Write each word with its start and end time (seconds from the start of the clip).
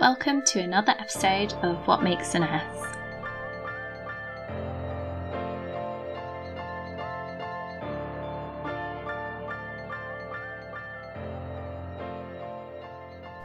Welcome 0.00 0.42
to 0.46 0.60
another 0.60 0.92
episode 0.98 1.52
of 1.62 1.86
What 1.86 2.02
Makes 2.02 2.34
a 2.34 2.40
Nurse. 2.40 2.96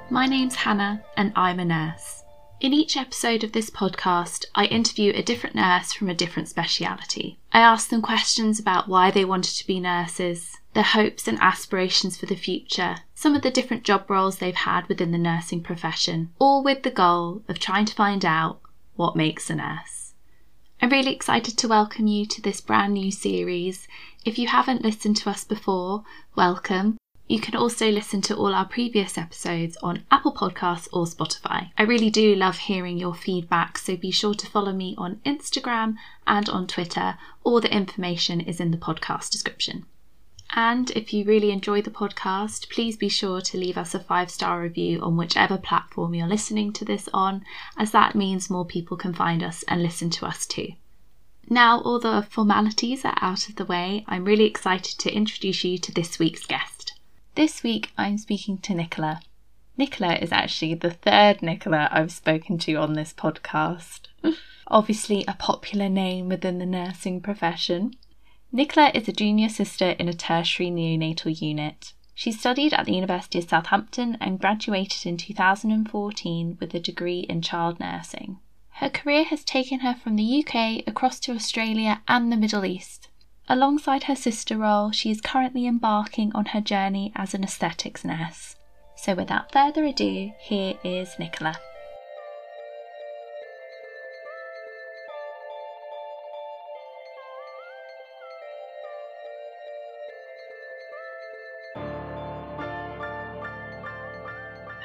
My 0.09 0.25
name's 0.25 0.55
Hannah, 0.55 1.04
and 1.15 1.31
I'm 1.36 1.59
a 1.59 1.65
nurse. 1.65 2.23
In 2.59 2.73
each 2.73 2.97
episode 2.97 3.43
of 3.43 3.51
this 3.51 3.69
podcast, 3.69 4.45
I 4.55 4.65
interview 4.65 5.11
a 5.14 5.21
different 5.21 5.55
nurse 5.55 5.93
from 5.93 6.09
a 6.09 6.15
different 6.15 6.47
speciality. 6.47 7.37
I 7.54 7.59
ask 7.59 7.89
them 7.89 8.01
questions 8.01 8.59
about 8.59 8.87
why 8.87 9.11
they 9.11 9.25
wanted 9.25 9.55
to 9.57 9.68
be 9.68 9.79
nurses, 9.79 10.57
their 10.73 10.83
hopes 10.83 11.27
and 11.27 11.37
aspirations 11.39 12.18
for 12.18 12.25
the 12.25 12.36
future, 12.36 12.97
some 13.27 13.36
of 13.36 13.41
the 13.41 13.51
different 13.51 13.83
job 13.83 14.09
roles 14.09 14.37
they've 14.37 14.55
had 14.55 14.87
within 14.87 15.11
the 15.11 15.17
nursing 15.17 15.61
profession, 15.61 16.31
all 16.39 16.63
with 16.63 16.83
the 16.83 16.89
goal 16.89 17.41
of 17.49 17.59
trying 17.59 17.83
to 17.83 17.93
find 17.93 18.23
out 18.23 18.61
what 18.95 19.18
makes 19.18 19.49
a 19.49 19.55
nurse. 19.55 20.13
I'm 20.81 20.87
really 20.87 21.13
excited 21.13 21.57
to 21.57 21.68
welcome 21.68 22.07
you 22.07 22.25
to 22.25 22.41
this 22.41 22.61
brand 22.61 22.93
new 22.93 23.11
series. 23.11 23.85
If 24.23 24.39
you 24.39 24.47
haven't 24.47 24.82
listened 24.82 25.18
to 25.18 25.29
us 25.29 25.43
before, 25.43 26.05
welcome. 26.37 26.95
You 27.27 27.41
can 27.41 27.57
also 27.57 27.91
listen 27.91 28.21
to 28.21 28.35
all 28.37 28.55
our 28.55 28.63
previous 28.63 29.18
episodes 29.18 29.75
on 29.83 30.05
Apple 30.09 30.32
Podcasts 30.32 30.87
or 30.93 31.04
Spotify. 31.04 31.71
I 31.77 31.83
really 31.83 32.09
do 32.09 32.33
love 32.33 32.59
hearing 32.59 32.97
your 32.97 33.13
feedback, 33.13 33.77
so 33.77 33.97
be 33.97 34.09
sure 34.09 34.35
to 34.35 34.47
follow 34.47 34.71
me 34.71 34.95
on 34.97 35.19
Instagram 35.25 35.95
and 36.25 36.47
on 36.47 36.66
Twitter. 36.66 37.17
All 37.44 37.59
the 37.59 37.75
information 37.75 38.39
is 38.39 38.61
in 38.61 38.71
the 38.71 38.77
podcast 38.77 39.31
description. 39.31 39.85
And 40.55 40.91
if 40.91 41.13
you 41.13 41.25
really 41.25 41.51
enjoy 41.51 41.81
the 41.81 41.91
podcast, 41.91 42.69
please 42.69 42.95
be 42.95 43.09
sure 43.09 43.41
to 43.41 43.57
leave 43.57 43.77
us 43.77 43.93
a 43.93 43.99
five 43.99 44.31
star 44.31 44.61
review 44.61 45.01
on 45.01 45.17
whichever 45.17 45.57
platform 45.57 46.15
you're 46.15 46.27
listening 46.27 46.71
to 46.73 46.85
this 46.85 47.09
on, 47.13 47.43
as 47.77 47.91
that 47.91 48.15
means 48.15 48.49
more 48.49 48.65
people 48.65 48.95
can 48.95 49.13
find 49.13 49.43
us 49.43 49.63
and 49.67 49.83
listen 49.83 50.09
to 50.11 50.25
us 50.25 50.45
too. 50.45 50.73
Now, 51.49 51.79
all 51.81 51.99
the 51.99 52.25
formalities 52.29 53.05
are 53.05 53.17
out 53.21 53.47
of 53.49 53.55
the 53.55 53.65
way, 53.65 54.03
I'm 54.07 54.25
really 54.25 54.45
excited 54.45 54.97
to 54.99 55.13
introduce 55.13 55.63
you 55.63 55.77
to 55.77 55.91
this 55.91 56.19
week's 56.19 56.45
guest. 56.45 56.93
This 57.35 57.63
week 57.63 57.91
I'm 57.97 58.17
speaking 58.17 58.57
to 58.59 58.73
Nicola. 58.73 59.21
Nicola 59.77 60.15
is 60.15 60.31
actually 60.31 60.73
the 60.73 60.91
third 60.91 61.41
Nicola 61.41 61.87
I've 61.91 62.11
spoken 62.11 62.57
to 62.59 62.73
on 62.75 62.93
this 62.93 63.13
podcast. 63.13 64.07
Obviously, 64.67 65.23
a 65.27 65.35
popular 65.35 65.87
name 65.87 66.29
within 66.29 66.57
the 66.57 66.65
nursing 66.65 67.21
profession. 67.21 67.93
Nicola 68.51 68.91
is 68.93 69.09
a 69.09 69.11
junior 69.11 69.49
sister 69.49 69.89
in 69.91 70.07
a 70.07 70.13
tertiary 70.13 70.71
neonatal 70.71 71.41
unit. 71.41 71.93
She 72.15 72.31
studied 72.31 72.73
at 72.73 72.85
the 72.85 72.95
University 72.95 73.39
of 73.39 73.49
Southampton 73.49 74.17
and 74.21 74.39
graduated 74.39 75.05
in 75.05 75.17
2014 75.17 76.57
with 76.59 76.73
a 76.73 76.79
degree 76.79 77.19
in 77.21 77.41
child 77.41 77.79
nursing. 77.79 78.39
Her 78.75 78.89
career 78.89 79.25
has 79.25 79.43
taken 79.43 79.81
her 79.81 79.93
from 79.93 80.15
the 80.15 80.43
UK 80.43 80.87
across 80.87 81.19
to 81.21 81.33
Australia 81.33 82.01
and 82.07 82.31
the 82.31 82.37
Middle 82.37 82.63
East. 82.63 83.09
Alongside 83.49 84.03
her 84.03 84.15
sister 84.15 84.57
role, 84.57 84.91
she 84.91 85.11
is 85.11 85.19
currently 85.19 85.67
embarking 85.67 86.31
on 86.33 86.45
her 86.45 86.61
journey 86.61 87.11
as 87.15 87.33
an 87.33 87.43
aesthetics 87.43 88.05
nurse. 88.05 88.55
So, 88.95 89.13
without 89.13 89.51
further 89.51 89.83
ado, 89.83 90.31
here 90.39 90.75
is 90.83 91.19
Nicola. 91.19 91.59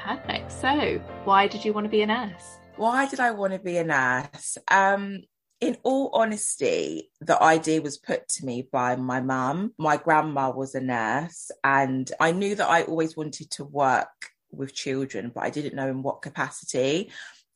Perfect. 0.05 0.51
So, 0.51 1.01
why 1.25 1.47
did 1.47 1.65
you 1.65 1.73
want 1.73 1.85
to 1.85 1.91
be 1.91 2.03
a 2.03 2.07
nurse? 2.07 2.59
Why 2.77 3.09
did 3.09 3.21
I 3.21 3.31
want 3.31 3.53
to 3.53 3.61
be 3.61 3.77
a 3.77 3.85
nurse? 3.85 4.59
Um, 4.69 5.21
in 5.61 5.77
all 5.85 6.11
honesty, 6.13 7.11
the 7.21 7.41
idea 7.41 7.81
was 7.81 7.99
put 7.99 8.27
to 8.31 8.45
me 8.45 8.67
by 8.73 8.97
my 8.97 9.21
mum. 9.21 9.75
My 9.79 9.97
grandma 9.97 10.51
was 10.51 10.75
a 10.75 10.81
nurse, 10.81 11.53
and 11.63 12.11
I 12.19 12.33
knew 12.33 12.57
that 12.57 12.69
I 12.69 12.83
always 12.83 13.17
wanted 13.17 13.53
to 13.53 13.65
work 13.65 14.33
with 14.51 14.75
children, 14.75 15.31
but 15.33 15.45
I 15.45 15.51
didn't 15.51 15.77
know 15.77 15.89
in 15.89 16.03
what 16.03 16.21
capacity. 16.21 17.13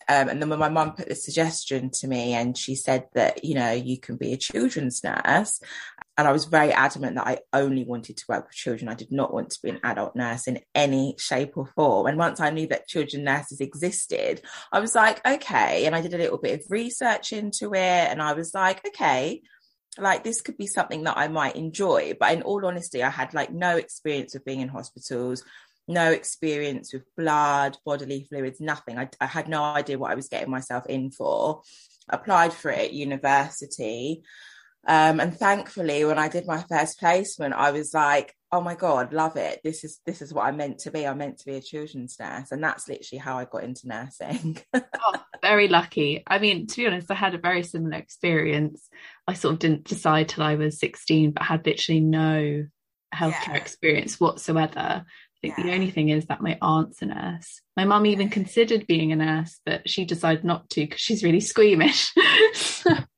Um, 0.09 0.29
and 0.29 0.41
then 0.41 0.49
when 0.49 0.61
my 0.61 0.69
mum 0.69 0.93
put 0.93 1.09
the 1.09 1.17
suggestion 1.17 1.91
to 1.91 2.07
me 2.07 2.33
and 2.33 2.57
she 2.57 2.77
said 2.77 3.09
that, 3.15 3.45
you 3.45 3.57
know, 3.57 3.73
you 3.73 3.99
can 3.99 4.17
be 4.17 4.33
a 4.33 4.37
children's 4.37 5.03
nurse, 5.03 5.61
and 6.19 6.27
I 6.27 6.33
was 6.33 6.47
very 6.47 6.73
adamant 6.73 7.17
that 7.17 7.27
I 7.27 7.39
only 7.53 7.85
wanted 7.85 8.17
to 8.17 8.25
work 8.29 8.47
with 8.47 8.55
children. 8.55 8.89
I 8.89 8.95
did 8.95 9.13
not 9.13 9.35
want 9.35 9.51
to 9.51 9.59
be 9.63 9.69
an 9.69 9.81
adult 9.83 10.17
nurse 10.17 10.47
in 10.47 10.61
any 10.75 11.15
shape 11.19 11.57
or 11.57 11.67
form. 11.67 12.07
And 12.07 12.17
once 12.17 12.41
I 12.41 12.51
knew 12.51 12.67
that 12.69 12.89
children 12.89 13.25
nurses 13.25 13.61
existed, 13.61 14.41
I 14.73 14.81
was 14.81 14.95
like, 14.95 15.27
okay. 15.27 15.85
And 15.85 15.95
I 15.95 16.01
did 16.01 16.15
a 16.15 16.19
little 16.19 16.39
bit 16.39 16.59
of 16.59 16.71
research 16.71 17.35
into 17.35 17.75
it. 17.75 17.79
And 17.79 18.23
I 18.23 18.33
was 18.33 18.55
like, 18.55 18.87
okay, 18.87 19.43
like 19.99 20.25
this 20.25 20.41
could 20.41 20.57
be 20.57 20.67
something 20.67 21.05
that 21.05 21.19
I 21.19 21.29
might 21.29 21.57
enjoy. 21.57 22.15
But 22.19 22.33
in 22.33 22.43
all 22.43 22.65
honesty, 22.65 23.03
I 23.03 23.11
had 23.11 23.35
like 23.35 23.53
no 23.53 23.77
experience 23.77 24.35
of 24.35 24.45
being 24.45 24.61
in 24.61 24.69
hospitals, 24.69 25.45
no 25.87 26.11
experience 26.13 26.95
with 26.95 27.05
blood, 27.15 27.77
bodily 27.85 28.27
fluids, 28.31 28.59
nothing. 28.59 28.99
I, 28.99 29.11
I 29.21 29.27
had 29.27 29.49
no 29.49 29.63
idea 29.63 29.99
what 29.99 30.13
I 30.13 30.17
was 30.17 30.29
getting 30.29 30.51
myself 30.51 30.87
in 30.87 31.11
for. 31.11 31.61
Applied 32.09 32.55
for 32.55 32.71
it 32.71 32.79
at 32.79 32.93
university 32.95 34.23
um, 34.87 35.19
and 35.19 35.37
thankfully, 35.37 36.05
when 36.05 36.19
I 36.19 36.29
did 36.29 36.47
my 36.47 36.63
first 36.69 37.01
placement, 37.01 37.55
I 37.55 37.73
was 37.73 37.93
like, 37.93 38.35
"Oh 38.53 38.61
my 38.61 38.77
god, 38.77 39.13
love 39.13 39.37
it! 39.37 39.61
This 39.65 39.83
is 39.83 40.01
this 40.07 40.23
is 40.23 40.33
what 40.33 40.47
I'm 40.47 40.57
meant 40.57 40.79
to 40.81 40.93
be. 40.93 41.05
I'm 41.07 41.19
meant 41.19 41.39
to 41.39 41.47
be 41.47 41.57
a 41.57 41.61
children's 41.61 42.17
nurse," 42.21 42.53
and 42.53 42.63
that's 42.63 42.89
literally 42.89 43.19
how 43.19 43.37
I 43.37 43.47
got 43.47 43.65
into 43.65 43.89
nursing. 43.89 44.59
oh, 44.75 45.15
very 45.43 45.67
lucky. 45.67 46.23
I 46.27 46.39
mean, 46.39 46.69
to 46.69 46.77
be 46.77 46.87
honest, 46.87 47.11
I 47.11 47.15
had 47.15 47.35
a 47.35 47.39
very 47.39 47.65
similar 47.65 47.97
experience. 47.97 48.89
I 49.27 49.35
sort 49.35 49.55
of 49.55 49.59
didn't 49.59 49.85
decide 49.85 50.29
till 50.29 50.45
I 50.45 50.55
was 50.55 50.79
16, 50.79 51.33
but 51.33 51.43
had 51.43 51.67
literally 51.67 52.01
no 52.01 52.67
healthcare 53.13 53.49
yeah. 53.49 53.57
experience 53.57 54.21
whatsoever. 54.21 55.05
I 55.05 55.05
think 55.43 55.59
yeah. 55.59 55.65
the 55.65 55.73
only 55.73 55.91
thing 55.91 56.11
is 56.11 56.27
that 56.27 56.41
my 56.41 56.59
aunt's 56.63 57.03
a 57.03 57.07
nurse. 57.07 57.61
My 57.77 57.85
mum 57.85 58.07
even 58.07 58.29
considered 58.29 58.87
being 58.87 59.11
a 59.11 59.17
nurse, 59.17 59.61
but 59.67 59.89
she 59.91 60.05
decided 60.05 60.45
not 60.45 60.71
to 60.71 60.83
because 60.83 61.01
she's 61.01 61.25
really 61.25 61.41
squeamish. 61.41 62.13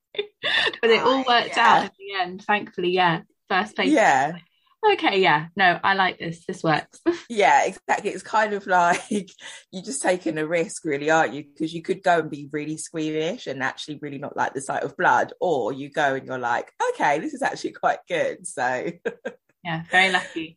but 0.80 0.90
it 0.90 1.02
all 1.02 1.24
worked 1.24 1.56
yeah. 1.56 1.68
out 1.68 1.84
in 1.84 1.90
the 1.98 2.20
end. 2.20 2.44
Thankfully, 2.44 2.90
yeah. 2.90 3.22
First 3.48 3.76
place. 3.76 3.90
Yeah. 3.90 4.38
Okay, 4.92 5.20
yeah. 5.20 5.48
No, 5.56 5.80
I 5.82 5.94
like 5.94 6.18
this. 6.18 6.44
This 6.46 6.62
works. 6.62 7.00
yeah, 7.28 7.64
exactly. 7.64 8.10
It's 8.10 8.22
kind 8.22 8.52
of 8.52 8.66
like 8.66 9.02
you're 9.10 9.82
just 9.82 10.02
taking 10.02 10.38
a 10.38 10.46
risk, 10.46 10.84
really, 10.84 11.10
aren't 11.10 11.34
you? 11.34 11.44
Because 11.44 11.74
you 11.74 11.82
could 11.82 12.02
go 12.02 12.20
and 12.20 12.30
be 12.30 12.48
really 12.52 12.76
squeamish 12.76 13.46
and 13.46 13.62
actually 13.62 13.98
really 14.00 14.18
not 14.18 14.36
like 14.36 14.54
the 14.54 14.60
sight 14.60 14.84
of 14.84 14.96
blood, 14.96 15.32
or 15.40 15.72
you 15.72 15.90
go 15.90 16.14
and 16.14 16.26
you're 16.26 16.38
like, 16.38 16.72
okay, 16.90 17.18
this 17.18 17.34
is 17.34 17.42
actually 17.42 17.72
quite 17.72 17.98
good. 18.08 18.46
So, 18.46 18.92
yeah, 19.64 19.82
very 19.90 20.12
lucky. 20.12 20.56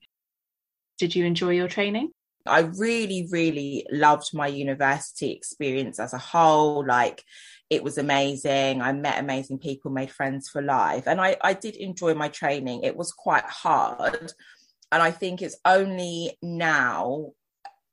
Did 1.00 1.16
you 1.16 1.26
enjoy 1.26 1.52
your 1.52 1.68
training? 1.68 2.12
I 2.46 2.60
really, 2.60 3.28
really 3.32 3.86
loved 3.92 4.34
my 4.34 4.48
university 4.48 5.32
experience 5.32 6.00
as 6.00 6.14
a 6.14 6.20
whole. 6.20 6.86
Like, 6.86 7.24
it 7.72 7.86
was 7.86 7.98
amazing. 7.98 8.82
I 8.82 8.92
met 8.92 9.18
amazing 9.18 9.58
people, 9.60 9.92
made 9.92 10.12
friends 10.12 10.50
for 10.50 10.62
life. 10.62 11.08
And 11.08 11.22
I, 11.22 11.38
I 11.42 11.54
did 11.54 11.78
enjoy 11.78 12.14
my 12.14 12.28
training. 12.28 12.84
It 12.84 12.98
was 12.98 13.14
quite 13.14 13.46
hard. 13.46 14.34
And 14.92 15.02
I 15.02 15.12
think 15.12 15.42
it's 15.42 15.56
only 15.64 16.38
now, 16.42 17.32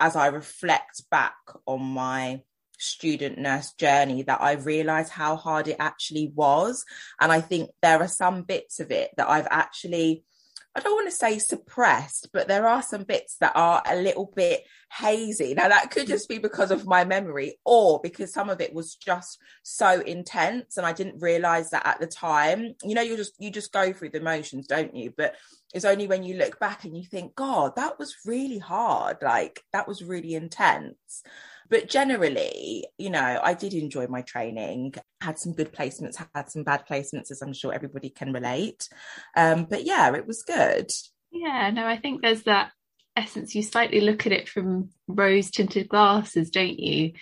as 0.01 0.17
I 0.17 0.27
reflect 0.27 1.09
back 1.13 1.37
on 1.65 1.81
my 1.81 2.43
student 2.77 3.39
nurse 3.39 3.73
journey, 3.75 4.23
that 4.23 4.43
I 4.43 4.55
realize 4.55 5.11
how 5.11 5.37
hard 5.37 5.69
it 5.69 5.77
actually 5.79 6.33
was. 6.35 6.85
And 7.21 7.31
I 7.31 7.41
think 7.41 7.71
there 7.81 8.01
are 8.01 8.09
some 8.09 8.43
bits 8.43 8.81
of 8.81 8.91
it 8.91 9.13
that 9.17 9.29
I've 9.29 9.47
actually 9.49 10.25
I 10.75 10.81
don't 10.81 10.95
want 10.95 11.11
to 11.11 11.17
say 11.17 11.39
suppressed, 11.39 12.29
but 12.33 12.47
there 12.47 12.69
are 12.69 12.83
some 12.83 13.03
bits 13.03 13.37
that 13.41 13.53
are 13.57 13.83
a 13.85 13.97
little 13.97 14.31
bit 14.35 14.65
hazy. 14.93 15.55
Now, 15.55 15.69
that 15.69 15.91
could 15.91 16.07
just 16.07 16.29
be 16.29 16.39
because 16.39 16.71
of 16.71 16.87
my 16.87 17.05
memory 17.05 17.59
or 17.65 18.01
because 18.01 18.33
some 18.33 18.49
of 18.49 18.61
it 18.61 18.73
was 18.73 18.95
just 18.95 19.39
so 19.63 20.01
intense 20.01 20.77
and 20.77 20.87
I 20.87 20.93
didn't 20.93 21.21
realize 21.21 21.71
that 21.71 21.87
at 21.87 22.01
the 22.01 22.07
time. 22.07 22.75
You 22.85 22.95
know, 22.95 23.03
you 23.03 23.17
just 23.17 23.33
you 23.39 23.51
just 23.51 23.73
go 23.73 23.93
through 23.93 24.11
the 24.11 24.21
motions, 24.21 24.67
don't 24.67 24.95
you? 24.95 25.13
But 25.17 25.35
it's 25.75 25.85
only 25.85 26.07
when 26.07 26.23
you 26.23 26.37
look 26.37 26.59
back 26.59 26.85
and 26.85 26.97
you 26.97 27.05
think, 27.05 27.35
God, 27.35 27.77
that 27.77 27.99
was 27.99 28.17
really 28.25 28.59
hard. 28.59 29.19
Like 29.23 29.63
that 29.73 29.89
was 29.89 30.03
really 30.03 30.35
intense. 30.35 31.23
But 31.71 31.89
generally, 31.89 32.87
you 32.97 33.11
know, 33.11 33.41
I 33.43 33.55
did 33.55 33.75
enjoy 33.75 34.07
my 34.07 34.23
training, 34.23 34.95
had 35.21 35.39
some 35.39 35.53
good 35.53 35.73
placements, 35.73 36.23
had 36.35 36.51
some 36.51 36.63
bad 36.63 36.85
placements, 36.89 37.31
as 37.31 37.43
I'm 37.43 37.53
sure 37.53 37.73
everybody 37.73 38.11
can 38.11 38.33
relate. 38.33 38.89
Um, 39.37 39.67
but 39.69 39.85
yeah, 39.85 40.15
it 40.15 40.27
was 40.27 40.43
good. 40.43 40.91
Yeah, 41.31 41.71
no, 41.71 41.87
I 41.87 41.99
think 41.99 42.23
there's 42.23 42.45
that 42.45 42.71
essence. 43.17 43.55
You 43.55 43.63
slightly 43.63 44.01
look 44.01 44.27
at 44.27 44.33
it 44.33 44.49
from 44.49 44.91
rose 45.07 45.51
tinted 45.51 45.89
glasses, 45.89 46.51
don't 46.51 46.79
you? 46.79 47.13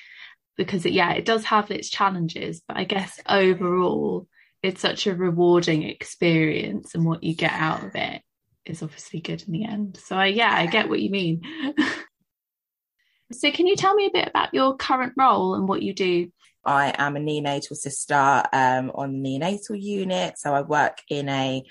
Because 0.56 0.86
it, 0.86 0.92
yeah, 0.92 1.12
it 1.12 1.24
does 1.24 1.44
have 1.46 1.70
its 1.70 1.90
challenges, 1.90 2.62
but 2.66 2.76
I 2.76 2.84
guess 2.84 3.20
overall, 3.28 4.28
it's 4.62 4.80
such 4.80 5.06
a 5.06 5.14
rewarding 5.14 5.82
experience, 5.82 6.94
and 6.94 7.04
what 7.04 7.22
you 7.22 7.34
get 7.34 7.52
out 7.52 7.84
of 7.84 7.94
it 7.94 8.22
is 8.64 8.82
obviously 8.82 9.20
good 9.20 9.42
in 9.46 9.52
the 9.52 9.64
end. 9.64 9.98
So 10.02 10.16
I, 10.16 10.26
yeah, 10.26 10.52
I 10.52 10.66
get 10.66 10.88
what 10.88 11.00
you 11.00 11.10
mean. 11.10 11.42
So, 13.32 13.50
can 13.50 13.66
you 13.66 13.76
tell 13.76 13.94
me 13.94 14.06
a 14.06 14.10
bit 14.10 14.28
about 14.28 14.54
your 14.54 14.76
current 14.76 15.14
role 15.16 15.54
and 15.54 15.68
what 15.68 15.82
you 15.82 15.94
do? 15.94 16.30
I 16.66 16.92
am 16.98 17.16
a 17.16 17.20
neonatal 17.20 17.76
sister 17.76 18.42
um, 18.52 18.90
on 18.94 19.22
the 19.22 19.38
neonatal 19.38 19.80
unit. 19.80 20.38
So 20.38 20.52
I 20.52 20.62
work 20.62 20.98
in 21.08 21.28
a 21.28 21.62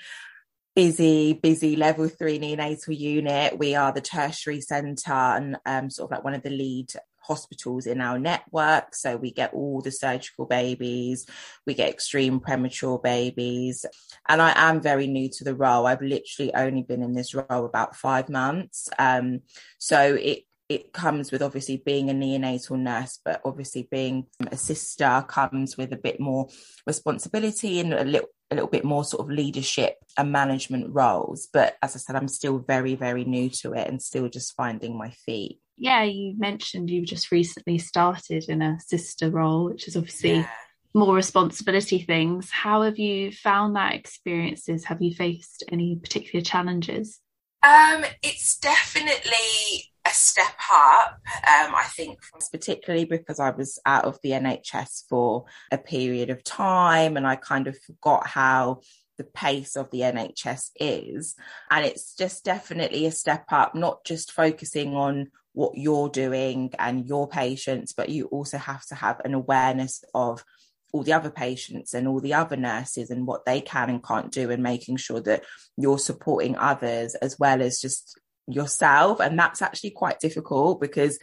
busy, 0.74 1.34
busy 1.34 1.76
level 1.76 2.08
three 2.08 2.38
neonatal 2.38 2.98
unit. 2.98 3.58
We 3.58 3.74
are 3.74 3.92
the 3.92 4.00
tertiary 4.00 4.62
centre 4.62 5.12
and 5.12 5.56
um, 5.66 5.90
sort 5.90 6.10
of 6.10 6.16
like 6.16 6.24
one 6.24 6.34
of 6.34 6.42
the 6.42 6.50
lead 6.50 6.92
hospitals 7.20 7.86
in 7.86 8.00
our 8.00 8.18
network. 8.18 8.94
So 8.94 9.16
we 9.16 9.32
get 9.32 9.52
all 9.52 9.82
the 9.82 9.90
surgical 9.90 10.46
babies, 10.46 11.26
we 11.66 11.74
get 11.74 11.90
extreme 11.90 12.40
premature 12.40 12.98
babies. 12.98 13.84
And 14.28 14.40
I 14.40 14.52
am 14.54 14.80
very 14.80 15.06
new 15.06 15.28
to 15.30 15.44
the 15.44 15.54
role. 15.54 15.86
I've 15.86 16.02
literally 16.02 16.54
only 16.54 16.82
been 16.82 17.02
in 17.02 17.14
this 17.14 17.34
role 17.34 17.66
about 17.66 17.96
five 17.96 18.28
months. 18.28 18.88
Um, 18.98 19.40
so 19.78 20.14
it 20.14 20.44
it 20.68 20.92
comes 20.92 21.30
with 21.30 21.42
obviously 21.42 21.76
being 21.76 22.10
a 22.10 22.14
neonatal 22.14 22.78
nurse, 22.78 23.20
but 23.24 23.40
obviously 23.44 23.88
being 23.90 24.26
a 24.50 24.56
sister 24.56 25.24
comes 25.28 25.76
with 25.76 25.92
a 25.92 25.96
bit 25.96 26.18
more 26.18 26.48
responsibility 26.86 27.80
and 27.80 27.94
a 27.94 28.04
little 28.04 28.28
a 28.50 28.54
little 28.54 28.70
bit 28.70 28.84
more 28.84 29.04
sort 29.04 29.22
of 29.22 29.30
leadership 29.30 29.96
and 30.16 30.30
management 30.30 30.86
roles. 30.94 31.48
But 31.52 31.76
as 31.82 31.96
I 31.96 31.98
said, 31.98 32.16
I'm 32.16 32.28
still 32.28 32.58
very, 32.58 32.94
very 32.94 33.24
new 33.24 33.50
to 33.62 33.72
it 33.72 33.88
and 33.88 34.00
still 34.00 34.28
just 34.28 34.54
finding 34.54 34.96
my 34.96 35.10
feet. 35.10 35.58
Yeah, 35.76 36.04
you 36.04 36.34
mentioned 36.38 36.88
you've 36.88 37.08
just 37.08 37.32
recently 37.32 37.78
started 37.78 38.44
in 38.48 38.62
a 38.62 38.78
sister 38.80 39.30
role, 39.30 39.64
which 39.64 39.88
is 39.88 39.96
obviously 39.96 40.36
yeah. 40.36 40.48
more 40.94 41.14
responsibility 41.14 41.98
things. 41.98 42.50
How 42.50 42.82
have 42.82 42.98
you 42.98 43.32
found 43.32 43.74
that 43.74 43.94
experiences? 43.94 44.84
Have 44.84 45.02
you 45.02 45.14
faced 45.14 45.64
any 45.70 45.96
particular 45.96 46.42
challenges? 46.42 47.20
Um, 47.62 48.04
it's 48.22 48.58
definitely 48.58 49.90
a 50.06 50.10
step 50.10 50.54
up. 50.72 51.20
Um, 51.26 51.74
I 51.74 51.84
think, 51.94 52.18
particularly 52.52 53.04
because 53.04 53.40
I 53.40 53.50
was 53.50 53.78
out 53.84 54.04
of 54.04 54.18
the 54.22 54.30
NHS 54.30 55.04
for 55.08 55.44
a 55.70 55.78
period 55.78 56.30
of 56.30 56.44
time 56.44 57.16
and 57.16 57.26
I 57.26 57.36
kind 57.36 57.66
of 57.66 57.78
forgot 57.78 58.26
how 58.26 58.80
the 59.18 59.24
pace 59.24 59.76
of 59.76 59.90
the 59.90 60.00
NHS 60.00 60.70
is. 60.76 61.34
And 61.70 61.84
it's 61.84 62.14
just 62.14 62.44
definitely 62.44 63.06
a 63.06 63.10
step 63.10 63.46
up, 63.50 63.74
not 63.74 64.04
just 64.04 64.32
focusing 64.32 64.94
on 64.94 65.30
what 65.52 65.76
you're 65.76 66.10
doing 66.10 66.72
and 66.78 67.06
your 67.06 67.26
patients, 67.26 67.92
but 67.94 68.10
you 68.10 68.26
also 68.26 68.58
have 68.58 68.84
to 68.86 68.94
have 68.94 69.20
an 69.24 69.32
awareness 69.32 70.04
of 70.14 70.44
all 70.92 71.02
the 71.02 71.14
other 71.14 71.30
patients 71.30 71.94
and 71.94 72.06
all 72.06 72.20
the 72.20 72.34
other 72.34 72.56
nurses 72.56 73.10
and 73.10 73.26
what 73.26 73.44
they 73.44 73.60
can 73.60 73.90
and 73.90 74.04
can't 74.04 74.30
do 74.30 74.50
and 74.50 74.62
making 74.62 74.96
sure 74.96 75.20
that 75.20 75.44
you're 75.76 75.98
supporting 75.98 76.56
others 76.56 77.14
as 77.16 77.38
well 77.38 77.60
as 77.62 77.80
just 77.80 78.20
yourself 78.46 79.20
and 79.20 79.38
that's 79.38 79.62
actually 79.62 79.90
quite 79.90 80.20
difficult 80.20 80.80
because 80.80 81.18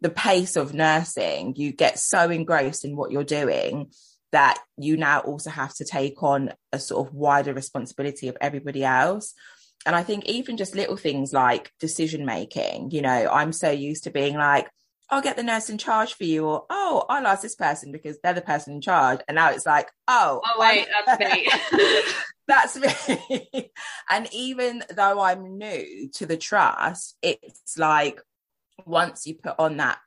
the 0.00 0.10
pace 0.10 0.56
of 0.56 0.74
nursing 0.74 1.54
you 1.56 1.72
get 1.72 1.98
so 1.98 2.30
engrossed 2.30 2.84
in 2.84 2.96
what 2.96 3.10
you're 3.10 3.24
doing 3.24 3.90
that 4.32 4.58
you 4.76 4.96
now 4.96 5.20
also 5.20 5.50
have 5.50 5.74
to 5.74 5.84
take 5.84 6.22
on 6.22 6.52
a 6.72 6.78
sort 6.78 7.06
of 7.06 7.14
wider 7.14 7.54
responsibility 7.54 8.28
of 8.28 8.36
everybody 8.40 8.84
else 8.84 9.34
and 9.86 9.94
i 9.94 10.02
think 10.02 10.24
even 10.26 10.56
just 10.56 10.74
little 10.74 10.96
things 10.96 11.32
like 11.32 11.72
decision 11.78 12.26
making 12.26 12.90
you 12.90 13.00
know 13.00 13.28
i'm 13.32 13.52
so 13.52 13.70
used 13.70 14.04
to 14.04 14.10
being 14.10 14.36
like 14.36 14.68
I'll 15.08 15.22
get 15.22 15.36
the 15.36 15.42
nurse 15.44 15.70
in 15.70 15.78
charge 15.78 16.14
for 16.14 16.24
you, 16.24 16.44
or 16.44 16.66
oh, 16.68 17.04
I'll 17.08 17.26
ask 17.28 17.42
this 17.42 17.54
person 17.54 17.92
because 17.92 18.18
they're 18.22 18.32
the 18.32 18.40
person 18.40 18.74
in 18.74 18.80
charge. 18.80 19.20
And 19.28 19.36
now 19.36 19.50
it's 19.50 19.64
like, 19.64 19.88
oh, 20.08 20.40
oh 20.44 20.60
wait, 20.60 20.88
that's 21.06 21.20
me. 21.20 21.48
that's 22.46 22.76
me. 22.76 23.70
and 24.10 24.28
even 24.32 24.82
though 24.94 25.20
I'm 25.20 25.58
new 25.58 26.08
to 26.14 26.26
the 26.26 26.36
trust, 26.36 27.16
it's 27.22 27.76
like 27.78 28.20
once 28.84 29.26
you 29.26 29.34
put 29.34 29.54
on 29.58 29.78
that 29.78 29.98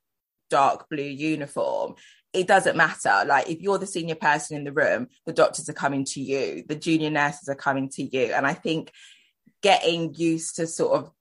dark 0.49 0.89
blue 0.89 1.03
uniform, 1.03 1.95
it 2.33 2.47
doesn't 2.47 2.77
matter. 2.77 3.23
Like 3.25 3.49
if 3.49 3.61
you're 3.61 3.77
the 3.77 3.87
senior 3.87 4.15
person 4.15 4.57
in 4.57 4.63
the 4.63 4.71
room, 4.71 5.07
the 5.25 5.33
doctors 5.33 5.69
are 5.69 5.73
coming 5.73 6.05
to 6.05 6.21
you, 6.21 6.63
the 6.67 6.75
junior 6.75 7.09
nurses 7.09 7.49
are 7.49 7.55
coming 7.55 7.89
to 7.89 8.03
you. 8.03 8.33
And 8.33 8.45
I 8.45 8.53
think 8.53 8.91
getting 9.61 10.13
used 10.15 10.55
to 10.57 10.67
sort 10.67 10.99
of 10.99 11.11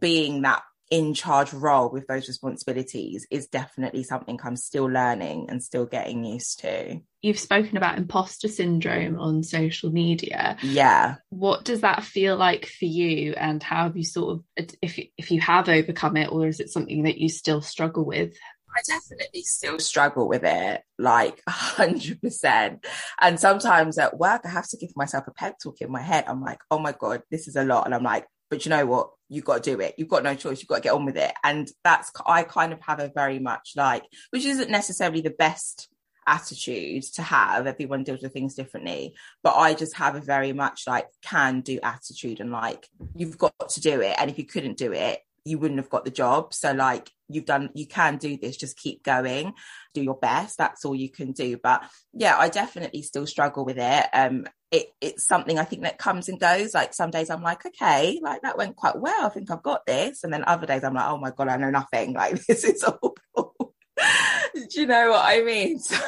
being 0.00 0.42
that 0.42 0.62
in 0.92 1.14
charge 1.14 1.54
role 1.54 1.88
with 1.88 2.06
those 2.06 2.28
responsibilities 2.28 3.26
is 3.30 3.46
definitely 3.46 4.02
something 4.02 4.38
I'm 4.44 4.56
still 4.56 4.84
learning 4.84 5.46
and 5.48 5.62
still 5.62 5.86
getting 5.86 6.22
used 6.22 6.60
to. 6.60 7.00
You've 7.22 7.38
spoken 7.38 7.78
about 7.78 7.96
imposter 7.96 8.46
syndrome 8.46 9.18
on 9.18 9.42
social 9.42 9.90
media. 9.90 10.58
Yeah. 10.60 11.14
What 11.30 11.64
does 11.64 11.80
that 11.80 12.04
feel 12.04 12.36
like 12.36 12.66
for 12.66 12.84
you 12.84 13.32
and 13.38 13.62
how 13.62 13.84
have 13.84 13.96
you 13.96 14.04
sort 14.04 14.36
of 14.58 14.74
if 14.82 15.00
if 15.16 15.30
you 15.30 15.40
have 15.40 15.70
overcome 15.70 16.18
it 16.18 16.30
or 16.30 16.46
is 16.46 16.60
it 16.60 16.68
something 16.68 17.04
that 17.04 17.16
you 17.16 17.30
still 17.30 17.62
struggle 17.62 18.04
with? 18.04 18.36
I 18.76 18.80
definitely 18.86 19.42
still 19.42 19.78
struggle 19.78 20.28
with 20.28 20.44
it, 20.44 20.82
like 20.98 21.40
a 21.46 21.50
hundred 21.50 22.20
percent. 22.20 22.84
And 23.18 23.40
sometimes 23.40 23.96
at 23.96 24.18
work, 24.18 24.42
I 24.44 24.50
have 24.50 24.68
to 24.68 24.76
give 24.76 24.94
myself 24.94 25.26
a 25.26 25.32
pep 25.32 25.56
talk 25.58 25.80
in 25.80 25.90
my 25.90 26.02
head. 26.02 26.24
I'm 26.26 26.42
like, 26.42 26.58
oh 26.70 26.78
my 26.78 26.92
God, 26.92 27.22
this 27.30 27.48
is 27.48 27.56
a 27.56 27.64
lot. 27.64 27.86
And 27.86 27.94
I'm 27.94 28.02
like, 28.02 28.26
but 28.52 28.66
you 28.66 28.68
know 28.68 28.84
what? 28.84 29.08
You've 29.30 29.46
got 29.46 29.64
to 29.64 29.74
do 29.74 29.80
it. 29.80 29.94
You've 29.96 30.10
got 30.10 30.22
no 30.22 30.34
choice. 30.34 30.60
You've 30.60 30.68
got 30.68 30.74
to 30.76 30.82
get 30.82 30.92
on 30.92 31.06
with 31.06 31.16
it. 31.16 31.32
And 31.42 31.70
that's, 31.84 32.12
I 32.26 32.42
kind 32.42 32.74
of 32.74 32.82
have 32.82 33.00
a 33.00 33.08
very 33.08 33.38
much 33.38 33.72
like, 33.76 34.04
which 34.28 34.44
isn't 34.44 34.70
necessarily 34.70 35.22
the 35.22 35.30
best 35.30 35.88
attitude 36.26 37.02
to 37.14 37.22
have. 37.22 37.66
Everyone 37.66 38.04
deals 38.04 38.20
with 38.20 38.34
things 38.34 38.54
differently. 38.54 39.14
But 39.42 39.54
I 39.56 39.72
just 39.72 39.96
have 39.96 40.16
a 40.16 40.20
very 40.20 40.52
much 40.52 40.82
like 40.86 41.08
can 41.22 41.62
do 41.62 41.80
attitude 41.82 42.40
and 42.40 42.52
like, 42.52 42.86
you've 43.16 43.38
got 43.38 43.54
to 43.70 43.80
do 43.80 44.02
it. 44.02 44.16
And 44.18 44.30
if 44.30 44.36
you 44.36 44.44
couldn't 44.44 44.76
do 44.76 44.92
it, 44.92 45.20
you 45.44 45.58
wouldn't 45.58 45.80
have 45.80 45.90
got 45.90 46.04
the 46.04 46.10
job. 46.10 46.54
So 46.54 46.72
like 46.72 47.10
you've 47.28 47.46
done, 47.46 47.70
you 47.74 47.86
can 47.86 48.16
do 48.16 48.36
this, 48.36 48.56
just 48.56 48.76
keep 48.76 49.02
going, 49.02 49.54
do 49.94 50.02
your 50.02 50.16
best. 50.16 50.58
That's 50.58 50.84
all 50.84 50.94
you 50.94 51.10
can 51.10 51.32
do. 51.32 51.58
But 51.62 51.84
yeah, 52.12 52.36
I 52.38 52.48
definitely 52.48 53.02
still 53.02 53.26
struggle 53.26 53.64
with 53.64 53.78
it. 53.78 54.06
Um, 54.12 54.46
it, 54.70 54.88
it's 55.00 55.26
something 55.26 55.58
I 55.58 55.64
think 55.64 55.82
that 55.82 55.98
comes 55.98 56.28
and 56.28 56.40
goes. 56.40 56.74
Like 56.74 56.94
some 56.94 57.10
days 57.10 57.30
I'm 57.30 57.42
like, 57.42 57.66
okay, 57.66 58.20
like 58.22 58.42
that 58.42 58.56
went 58.56 58.76
quite 58.76 58.98
well. 58.98 59.26
I 59.26 59.28
think 59.28 59.50
I've 59.50 59.62
got 59.62 59.84
this. 59.86 60.24
And 60.24 60.32
then 60.32 60.44
other 60.46 60.66
days 60.66 60.84
I'm 60.84 60.94
like, 60.94 61.08
oh 61.08 61.18
my 61.18 61.30
God, 61.30 61.48
I 61.48 61.56
know 61.56 61.70
nothing. 61.70 62.14
Like 62.22 62.44
this 62.46 62.62
is 62.62 62.84
awful. 62.84 63.74
Do 64.54 64.80
you 64.80 64.86
know 64.86 65.10
what 65.10 65.24
I 65.24 65.42
mean? 65.42 65.78
So... 65.88 65.98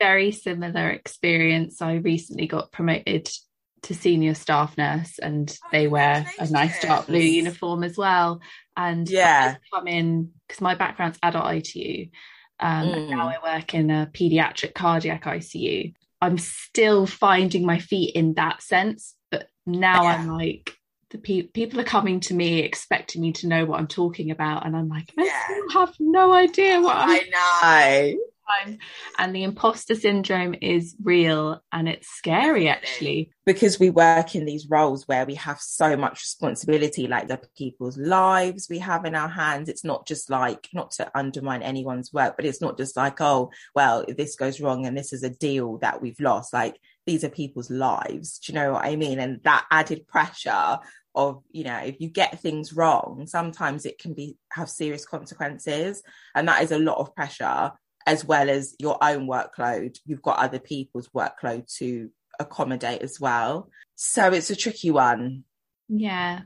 Very 0.00 0.30
similar 0.30 0.90
experience. 0.90 1.82
I 1.82 1.94
recently 1.94 2.46
got 2.46 2.70
promoted 2.70 3.28
to 3.82 3.94
senior 3.94 4.34
staff 4.34 4.76
nurse 4.76 5.18
and 5.18 5.56
oh, 5.64 5.68
they 5.72 5.88
wear 5.88 6.26
a 6.38 6.50
nice 6.50 6.80
dark 6.80 7.06
blue 7.06 7.18
uniform 7.18 7.84
as 7.84 7.96
well. 7.96 8.40
And 8.76 9.08
yeah, 9.08 9.56
come 9.72 9.88
in 9.88 10.32
because 10.46 10.60
my 10.60 10.74
background's 10.74 11.18
adult 11.22 11.52
ITU. 11.52 12.06
Um, 12.60 12.88
mm. 12.88 12.96
and 12.96 13.10
now 13.10 13.28
mm. 13.28 13.36
I 13.36 13.56
work 13.56 13.74
in 13.74 13.90
a 13.90 14.10
pediatric 14.12 14.74
cardiac 14.74 15.24
ICU. 15.24 15.94
I'm 16.20 16.38
still 16.38 17.06
finding 17.06 17.64
my 17.64 17.78
feet 17.78 18.14
in 18.14 18.34
that 18.34 18.62
sense, 18.62 19.14
but 19.30 19.48
now 19.66 20.02
yeah. 20.02 20.08
I'm 20.14 20.28
like 20.28 20.74
the 21.10 21.18
pe- 21.18 21.42
people 21.42 21.80
are 21.80 21.84
coming 21.84 22.20
to 22.20 22.34
me 22.34 22.60
expecting 22.60 23.22
me 23.22 23.32
to 23.32 23.46
know 23.46 23.64
what 23.64 23.78
I'm 23.78 23.86
talking 23.86 24.30
about, 24.30 24.66
and 24.66 24.76
I'm 24.76 24.88
like, 24.88 25.12
I 25.18 25.24
yeah. 25.24 25.80
have 25.80 25.94
no 25.98 26.32
idea 26.32 26.80
what 26.80 26.96
I'm 26.96 27.10
I 27.10 28.12
know 28.12 28.18
time. 28.48 28.78
And 29.18 29.34
the 29.34 29.42
imposter 29.42 29.94
syndrome 29.94 30.54
is 30.60 30.96
real 31.02 31.62
and 31.72 31.88
it's 31.88 32.08
scary 32.08 32.68
actually. 32.68 33.30
Because 33.46 33.78
we 33.78 33.90
work 33.90 34.34
in 34.34 34.44
these 34.44 34.68
roles 34.68 35.06
where 35.08 35.24
we 35.24 35.34
have 35.36 35.60
so 35.60 35.96
much 35.96 36.22
responsibility, 36.22 37.06
like 37.06 37.28
the 37.28 37.40
people's 37.56 37.96
lives 37.96 38.68
we 38.68 38.78
have 38.78 39.04
in 39.04 39.14
our 39.14 39.28
hands. 39.28 39.68
It's 39.68 39.84
not 39.84 40.06
just 40.06 40.30
like, 40.30 40.68
not 40.72 40.90
to 40.92 41.10
undermine 41.14 41.62
anyone's 41.62 42.12
work, 42.12 42.36
but 42.36 42.44
it's 42.44 42.60
not 42.60 42.76
just 42.76 42.96
like, 42.96 43.20
oh, 43.20 43.50
well, 43.74 44.04
if 44.06 44.16
this 44.16 44.36
goes 44.36 44.60
wrong 44.60 44.86
and 44.86 44.96
this 44.96 45.12
is 45.12 45.22
a 45.22 45.30
deal 45.30 45.78
that 45.78 46.02
we've 46.02 46.20
lost, 46.20 46.52
like 46.52 46.78
these 47.06 47.24
are 47.24 47.30
people's 47.30 47.70
lives. 47.70 48.38
Do 48.38 48.52
you 48.52 48.58
know 48.58 48.72
what 48.72 48.84
I 48.84 48.96
mean? 48.96 49.18
And 49.18 49.40
that 49.44 49.66
added 49.70 50.06
pressure 50.06 50.78
of 51.14 51.42
you 51.50 51.64
know 51.64 51.78
if 51.78 52.00
you 52.00 52.08
get 52.08 52.38
things 52.38 52.72
wrong 52.74 53.26
sometimes 53.26 53.86
it 53.86 53.98
can 53.98 54.12
be 54.12 54.36
have 54.52 54.68
serious 54.68 55.06
consequences 55.06 56.02
and 56.34 56.46
that 56.46 56.62
is 56.62 56.70
a 56.70 56.78
lot 56.78 56.98
of 56.98 57.14
pressure 57.14 57.72
as 58.08 58.24
well 58.24 58.48
as 58.48 58.74
your 58.78 58.96
own 59.02 59.28
workload. 59.28 59.98
You've 60.06 60.22
got 60.22 60.38
other 60.38 60.58
people's 60.58 61.08
workload 61.08 61.70
to 61.76 62.10
accommodate 62.40 63.02
as 63.02 63.20
well. 63.20 63.68
So 63.96 64.32
it's 64.32 64.48
a 64.48 64.56
tricky 64.56 64.90
one. 64.90 65.44
Yeah. 65.88 66.40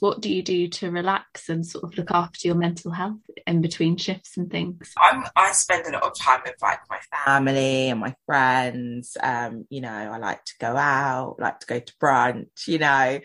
What 0.00 0.22
do 0.22 0.32
you 0.32 0.42
do 0.42 0.68
to 0.68 0.90
relax 0.90 1.50
and 1.50 1.66
sort 1.66 1.84
of 1.84 1.98
look 1.98 2.10
after 2.10 2.48
your 2.48 2.56
mental 2.56 2.92
health 2.92 3.20
in 3.46 3.60
between 3.60 3.98
shifts 3.98 4.38
and 4.38 4.50
things? 4.50 4.94
I'm, 4.96 5.24
I 5.36 5.52
spend 5.52 5.86
a 5.86 5.92
lot 5.92 6.04
of 6.04 6.18
time 6.18 6.40
with 6.46 6.56
like 6.62 6.80
my 6.88 6.98
family 7.24 7.90
and 7.90 8.00
my 8.00 8.14
friends. 8.24 9.18
Um, 9.22 9.66
you 9.68 9.82
know, 9.82 9.90
I 9.90 10.16
like 10.16 10.44
to 10.46 10.54
go 10.58 10.76
out, 10.78 11.36
like 11.38 11.60
to 11.60 11.66
go 11.66 11.78
to 11.78 11.92
brunch, 12.02 12.66
you 12.66 12.78
know, 12.78 13.20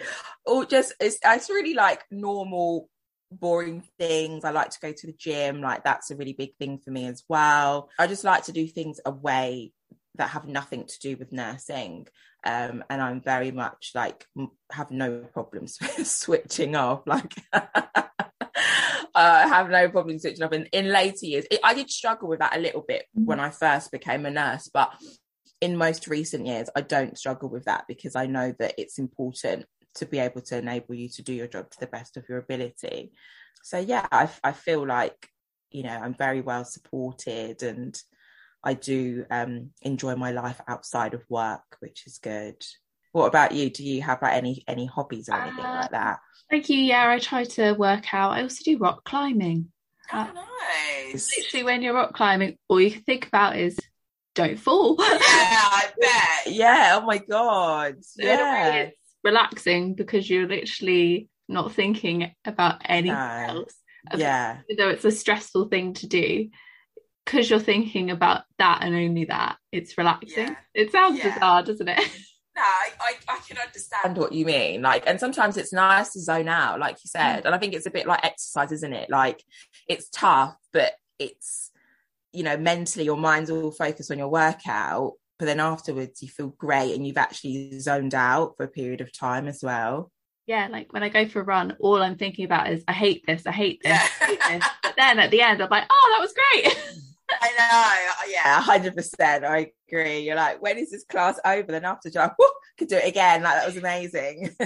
or 0.45 0.65
just 0.65 0.93
it's, 0.99 1.17
it's 1.23 1.49
really 1.49 1.73
like 1.73 2.03
normal 2.11 2.89
boring 3.31 3.83
things. 3.97 4.43
I 4.43 4.51
like 4.51 4.69
to 4.71 4.79
go 4.81 4.91
to 4.91 5.07
the 5.07 5.13
gym. 5.13 5.61
Like 5.61 5.83
that's 5.83 6.11
a 6.11 6.15
really 6.15 6.33
big 6.33 6.55
thing 6.57 6.79
for 6.79 6.91
me 6.91 7.07
as 7.07 7.23
well. 7.27 7.89
I 7.99 8.07
just 8.07 8.23
like 8.23 8.43
to 8.45 8.51
do 8.51 8.67
things 8.67 8.99
away 9.05 9.73
that 10.15 10.29
have 10.29 10.47
nothing 10.47 10.85
to 10.85 10.99
do 10.99 11.15
with 11.17 11.31
nursing. 11.31 12.07
Um, 12.45 12.83
and 12.89 13.01
I'm 13.01 13.21
very 13.21 13.51
much 13.51 13.91
like 13.95 14.25
have 14.71 14.91
no 14.91 15.23
problems 15.33 15.77
switching 16.03 16.75
off. 16.75 17.01
Like 17.05 17.33
I 17.53 19.47
have 19.47 19.69
no 19.69 19.89
problem 19.89 20.19
switching 20.19 20.43
up. 20.43 20.53
In, 20.53 20.65
in 20.67 20.89
later 20.89 21.25
years, 21.25 21.45
it, 21.49 21.59
I 21.63 21.73
did 21.73 21.89
struggle 21.89 22.27
with 22.29 22.39
that 22.39 22.55
a 22.55 22.59
little 22.59 22.83
bit 22.87 23.05
Mm-hmm. 23.17 23.25
when 23.25 23.39
I 23.39 23.49
first 23.49 23.91
became 23.91 24.25
a 24.25 24.31
nurse, 24.31 24.69
but 24.71 24.93
in 25.59 25.75
most 25.75 26.07
recent 26.07 26.45
years, 26.45 26.69
I 26.75 26.81
don't 26.81 27.17
struggle 27.17 27.49
with 27.49 27.65
that 27.65 27.85
because 27.87 28.15
I 28.15 28.27
know 28.27 28.53
that 28.59 28.75
it's 28.77 28.99
important 28.99 29.65
to 29.97 30.05
be 30.05 30.19
able 30.19 30.41
to 30.41 30.57
enable 30.57 30.95
you 30.95 31.09
to 31.09 31.21
do 31.21 31.33
your 31.33 31.47
job 31.47 31.69
to 31.71 31.79
the 31.79 31.87
best 31.87 32.17
of 32.17 32.27
your 32.29 32.37
ability. 32.39 33.11
So 33.63 33.77
yeah, 33.79 34.07
I, 34.11 34.29
I 34.43 34.51
feel 34.51 34.85
like 34.85 35.29
you 35.71 35.83
know 35.83 35.89
I'm 36.03 36.13
very 36.13 36.41
well 36.41 36.63
supported 36.65 37.61
and 37.63 37.99
I 38.63 38.73
do 38.73 39.25
um, 39.29 39.69
enjoy 39.81 40.15
my 40.15 40.31
life 40.31 40.59
outside 40.67 41.13
of 41.13 41.23
work, 41.29 41.77
which 41.79 42.07
is 42.07 42.17
good. 42.17 42.63
What 43.11 43.27
about 43.27 43.53
you? 43.53 43.69
Do 43.69 43.83
you 43.83 44.01
have 44.01 44.21
like 44.21 44.33
any 44.33 44.63
any 44.67 44.85
hobbies 44.85 45.29
or 45.29 45.35
anything 45.35 45.65
Uh, 45.65 45.79
like 45.81 45.91
that? 45.91 46.19
Thank 46.49 46.69
you. 46.69 46.77
Yeah, 46.77 47.09
I 47.09 47.19
try 47.19 47.43
to 47.43 47.73
work 47.73 48.13
out. 48.13 48.31
I 48.31 48.41
also 48.43 48.63
do 48.63 48.77
rock 48.77 49.03
climbing. 49.03 49.71
uh, 50.11 50.27
nice. 50.33 51.29
Literally, 51.37 51.63
when 51.65 51.81
you're 51.81 51.93
rock 51.93 52.13
climbing, 52.13 52.57
all 52.69 52.79
you 52.79 52.91
can 52.91 53.01
think 53.03 53.27
about 53.27 53.57
is 53.57 53.77
don't 54.35 54.57
fall. 54.59 54.95
Yeah, 54.99 55.07
I 55.09 55.89
bet. 55.99 56.53
Yeah. 56.53 56.99
Oh 57.01 57.05
my 57.05 57.17
god. 57.17 57.97
Yeah. 58.17 58.89
Relaxing 59.27 59.93
because 59.93 60.29
you're 60.29 60.47
literally 60.47 61.29
not 61.47 61.73
thinking 61.73 62.31
about 62.45 62.81
anything 62.85 63.15
No. 63.17 63.45
else. 63.49 63.73
Yeah. 64.15 64.57
Even 64.69 64.77
though 64.77 64.89
it's 64.89 65.05
a 65.05 65.11
stressful 65.11 65.65
thing 65.69 65.93
to 65.95 66.07
do, 66.07 66.49
because 67.25 67.49
you're 67.49 67.59
thinking 67.59 68.09
about 68.09 68.43
that 68.57 68.79
and 68.83 68.95
only 68.95 69.25
that, 69.25 69.57
it's 69.71 69.97
relaxing. 69.97 70.47
Yeah. 70.49 70.55
It 70.73 70.91
sounds 70.91 71.17
Yeah. 71.19 71.33
bizarre, 71.33 71.63
doesn't 71.63 71.87
it? 71.87 71.99
No, 72.57 72.63
I, 72.63 72.89
I, 72.99 73.13
I 73.35 73.39
can 73.47 73.57
understand 73.59 74.17
what 74.17 74.31
you 74.33 74.43
mean. 74.43 74.81
Like, 74.81 75.03
and 75.05 75.19
sometimes 75.19 75.57
it's 75.57 75.71
nice 75.71 76.13
to 76.13 76.19
zone 76.19 76.47
out, 76.47 76.79
like 76.79 76.95
you 77.03 77.07
said. 77.07 77.43
Mm. 77.43 77.45
And 77.45 77.53
I 77.53 77.59
think 77.59 77.75
it's 77.75 77.85
a 77.85 77.91
bit 77.91 78.07
like 78.07 78.25
exercise, 78.25 78.71
isn't 78.71 78.93
it? 78.93 79.11
Like, 79.11 79.43
it's 79.87 80.09
tough, 80.09 80.55
but 80.73 80.93
it's, 81.19 81.69
you 82.33 82.41
know, 82.41 82.57
mentally 82.57 83.05
your 83.05 83.15
mind's 83.15 83.51
all 83.51 83.69
focused 83.71 84.09
on 84.09 84.17
your 84.17 84.29
workout. 84.29 85.11
But 85.39 85.45
then 85.45 85.59
afterwards, 85.59 86.21
you 86.21 86.29
feel 86.29 86.49
great 86.49 86.95
and 86.95 87.05
you've 87.05 87.17
actually 87.17 87.79
zoned 87.79 88.15
out 88.15 88.55
for 88.57 88.63
a 88.63 88.67
period 88.67 89.01
of 89.01 89.13
time 89.13 89.47
as 89.47 89.61
well. 89.63 90.11
yeah, 90.47 90.67
like 90.71 90.91
when 90.93 91.03
I 91.03 91.09
go 91.09 91.27
for 91.27 91.41
a 91.41 91.43
run, 91.43 91.75
all 91.79 92.01
I'm 92.01 92.17
thinking 92.17 92.45
about 92.45 92.71
is 92.71 92.83
I 92.87 92.93
hate 92.93 93.23
this, 93.27 93.45
I 93.45 93.51
hate 93.51 93.81
this, 93.83 94.09
I 94.21 94.25
hate 94.25 94.39
this. 94.49 94.69
But 94.81 94.95
then 94.97 95.19
at 95.19 95.29
the 95.29 95.41
end, 95.41 95.61
I'm 95.61 95.69
like, 95.69 95.85
oh, 95.89 96.15
that 96.15 96.21
was 96.21 96.33
great. 96.33 97.03
I 97.29 97.49
know. 97.57 98.11
Uh, 98.11 98.29
yeah, 98.31 98.61
hundred 98.61 98.95
percent. 98.95 99.43
I 99.43 99.71
agree. 99.89 100.19
You're 100.19 100.37
like, 100.37 100.61
when 100.61 100.77
is 100.77 100.91
this 100.91 101.03
class 101.03 101.39
over? 101.43 101.71
Then 101.71 101.85
after, 101.85 102.09
you're 102.09 102.35
could 102.77 102.87
do 102.87 102.95
it 102.95 103.07
again. 103.07 103.43
Like 103.43 103.55
that 103.55 103.65
was 103.65 103.77
amazing. 103.77 104.55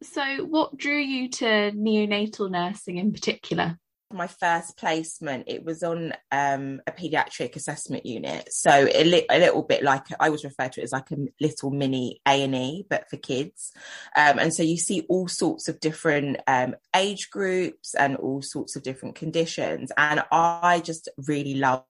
So, 0.00 0.44
what 0.44 0.76
drew 0.76 0.96
you 0.96 1.28
to 1.28 1.72
neonatal 1.72 2.50
nursing 2.50 2.98
in 2.98 3.12
particular? 3.12 3.78
My 4.12 4.26
first 4.26 4.76
placement 4.76 5.44
it 5.46 5.64
was 5.64 5.82
on 5.82 6.12
um, 6.32 6.80
a 6.86 6.92
pediatric 6.92 7.56
assessment 7.56 8.06
unit. 8.06 8.52
So 8.52 8.70
a, 8.70 9.04
li- 9.04 9.26
a 9.30 9.38
little 9.38 9.62
bit 9.62 9.82
like 9.82 10.06
i 10.20 10.30
was 10.30 10.44
referred 10.44 10.72
to 10.72 10.80
it 10.80 10.84
as 10.84 10.92
like 10.92 11.10
a 11.10 11.16
little 11.40 11.70
mini 11.70 12.20
a&e 12.26 12.86
but 12.88 13.08
for 13.10 13.16
kids. 13.16 13.72
Um, 14.16 14.38
and 14.38 14.54
so 14.54 14.62
you 14.62 14.76
see 14.76 15.04
all 15.08 15.28
sorts 15.28 15.68
of 15.68 15.80
different 15.80 16.38
um, 16.46 16.74
age 16.94 17.30
groups 17.30 17.94
and 17.94 18.16
all 18.16 18.42
sorts 18.42 18.76
of 18.76 18.82
different 18.82 19.14
conditions. 19.14 19.92
And 19.96 20.22
i 20.32 20.80
just 20.84 21.08
really 21.26 21.54
loved 21.54 21.84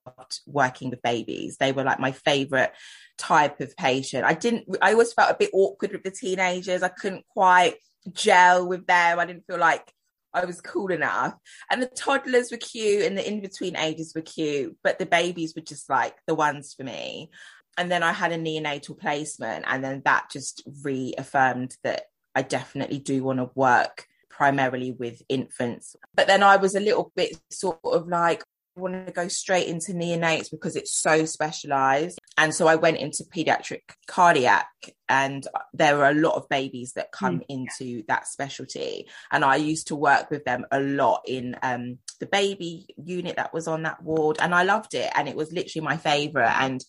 working 0.47 0.91
with 0.91 1.03
babies. 1.03 1.57
They 1.59 1.73
were 1.73 1.85
like 1.85 2.01
my 2.01 2.13
favorite 2.13 2.73
type 3.17 3.61
of 3.61 3.77
patient. 3.77 4.25
I 4.25 4.35
didn't 4.35 4.65
i 4.83 4.93
always 4.93 5.13
felt 5.13 5.31
a 5.31 5.37
bit 5.39 5.51
awkward 5.53 5.93
with 5.93 6.03
the 6.05 6.11
teenagers. 6.11 6.83
I 6.83 6.89
couldn't 6.89 7.27
quite 7.29 7.77
gel 8.13 8.67
with 8.67 8.87
them. 8.87 9.19
I 9.19 9.27
didn't 9.27 9.47
feel 9.47 9.59
like 9.59 9.93
I 10.35 10.45
was 10.45 10.61
cool 10.61 10.91
enough. 10.91 11.35
And 11.71 11.83
the 11.83 11.87
toddlers 11.87 12.51
were 12.51 12.59
cute 12.59 13.03
and 13.03 13.17
the 13.17 13.27
in 13.27 13.41
between 13.41 13.77
ages 13.77 14.13
were 14.15 14.23
cute, 14.23 14.77
but 14.83 14.99
the 14.99 15.07
babies 15.07 15.55
were 15.57 15.63
just 15.63 15.89
like 15.89 16.17
the 16.27 16.35
ones 16.35 16.75
for 16.75 16.85
me. 16.85 17.31
And 17.77 17.91
then 17.91 18.03
I 18.03 18.13
had 18.13 18.33
a 18.33 18.39
neonatal 18.39 18.99
placement, 18.99 19.65
and 19.69 19.85
then 19.85 20.03
that 20.05 20.31
just 20.33 20.65
reaffirmed 20.83 21.77
that 21.85 22.07
I 22.35 22.43
definitely 22.43 22.99
do 22.99 23.23
want 23.23 23.39
to 23.39 23.51
work 23.55 24.07
primarily 24.29 24.91
with 24.91 25.23
infants. 25.29 25.95
But 26.15 26.27
then 26.27 26.43
I 26.43 26.57
was 26.57 26.75
a 26.75 26.81
little 26.81 27.13
bit 27.15 27.39
sort 27.51 27.79
of 27.85 28.09
like, 28.09 28.43
want 28.77 29.07
to 29.07 29.13
go 29.13 29.29
straight 29.29 29.69
into 29.69 29.93
neonates 29.93 30.51
because 30.51 30.77
it's 30.77 30.93
so 30.93 31.25
specialized. 31.25 32.18
And 32.39 32.55
so 32.55 32.69
I 32.69 32.77
went 32.77 32.99
into 32.99 33.25
pediatric 33.25 33.83
cardiac, 34.07 34.69
and 35.09 35.45
there 35.75 35.99
are 35.99 36.11
a 36.11 36.15
lot 36.15 36.37
of 36.37 36.49
babies 36.49 36.93
that 36.93 37.11
come 37.11 37.41
mm, 37.41 37.45
into 37.49 38.05
that 38.07 38.29
specialty. 38.29 39.09
And 39.33 39.45
I 39.45 39.57
used 39.57 39.89
to 39.89 39.97
work 39.97 40.31
with 40.31 40.45
them 40.45 40.65
a 40.71 40.79
lot 40.79 41.23
in 41.27 41.57
um, 41.65 41.99
the 42.21 42.27
baby 42.27 42.95
unit 42.97 43.37
that 43.37 43.53
was 43.53 43.67
on 43.67 43.83
that 43.83 44.05
ward, 44.05 44.37
and 44.41 44.55
I 44.55 44.63
loved 44.63 44.95
it. 44.95 45.11
And 45.17 45.29
it 45.29 45.35
was 45.35 45.53
literally 45.53 45.85
my 45.85 45.97
favorite. 45.97 46.55
And 46.61 46.85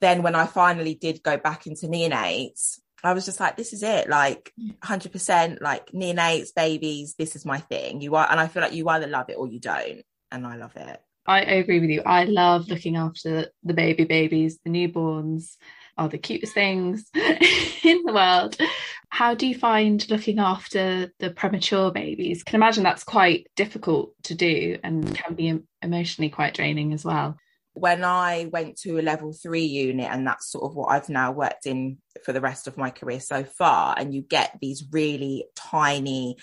then 0.00 0.22
when 0.22 0.36
I 0.36 0.46
finally 0.46 0.94
did 0.94 1.20
go 1.20 1.36
back 1.36 1.66
into 1.66 1.88
neonates, 1.88 2.78
I 3.02 3.12
was 3.12 3.24
just 3.24 3.40
like, 3.40 3.56
this 3.56 3.72
is 3.72 3.82
it, 3.82 4.08
like 4.08 4.52
100%, 4.84 5.60
like 5.60 5.90
neonates, 5.90 6.54
babies, 6.54 7.16
this 7.18 7.34
is 7.34 7.44
my 7.44 7.58
thing. 7.58 8.00
You 8.00 8.14
are, 8.14 8.30
and 8.30 8.38
I 8.38 8.46
feel 8.46 8.62
like 8.62 8.72
you 8.72 8.88
either 8.88 9.08
love 9.08 9.30
it 9.30 9.36
or 9.36 9.48
you 9.48 9.58
don't. 9.58 10.02
And 10.30 10.46
I 10.46 10.56
love 10.56 10.76
it. 10.76 11.00
I, 11.26 11.40
agree 11.40 11.80
with 11.80 11.90
you. 11.90 12.02
I 12.04 12.24
love 12.24 12.68
looking 12.68 12.96
after 12.96 13.50
the 13.62 13.74
baby 13.74 14.04
babies, 14.04 14.58
the 14.64 14.70
newborns 14.70 15.56
are 15.98 16.08
the 16.08 16.18
cutest 16.18 16.54
things 16.54 17.08
in 17.14 18.02
the 18.04 18.12
world. 18.12 18.56
How 19.08 19.34
do 19.34 19.46
you 19.46 19.54
find 19.54 20.08
looking 20.10 20.38
after 20.38 21.12
the 21.20 21.30
premature 21.30 21.90
babies? 21.90 22.42
Can 22.42 22.56
imagine 22.56 22.84
that's 22.84 23.04
quite 23.04 23.46
difficult 23.56 24.12
to 24.24 24.34
do 24.34 24.78
and 24.82 25.14
can 25.14 25.34
be 25.34 25.60
emotionally 25.80 26.28
quite 26.28 26.54
draining 26.54 26.92
as 26.92 27.04
well. 27.04 27.36
When 27.72 28.04
I 28.04 28.48
went 28.52 28.78
to 28.80 28.98
a 28.98 29.02
level 29.02 29.32
three 29.32 29.64
unit, 29.64 30.10
and 30.10 30.26
that's 30.26 30.50
sort 30.50 30.64
of 30.64 30.74
what 30.74 30.86
I've 30.86 31.10
now 31.10 31.32
worked 31.32 31.66
in 31.66 31.98
for 32.24 32.32
the 32.32 32.40
rest 32.40 32.66
of 32.66 32.78
my 32.78 32.90
career 32.90 33.20
so 33.20 33.44
far, 33.44 33.94
and 33.98 34.14
you 34.14 34.22
get 34.22 34.56
these 34.60 34.84
really 34.90 35.44
tiny 35.54 36.36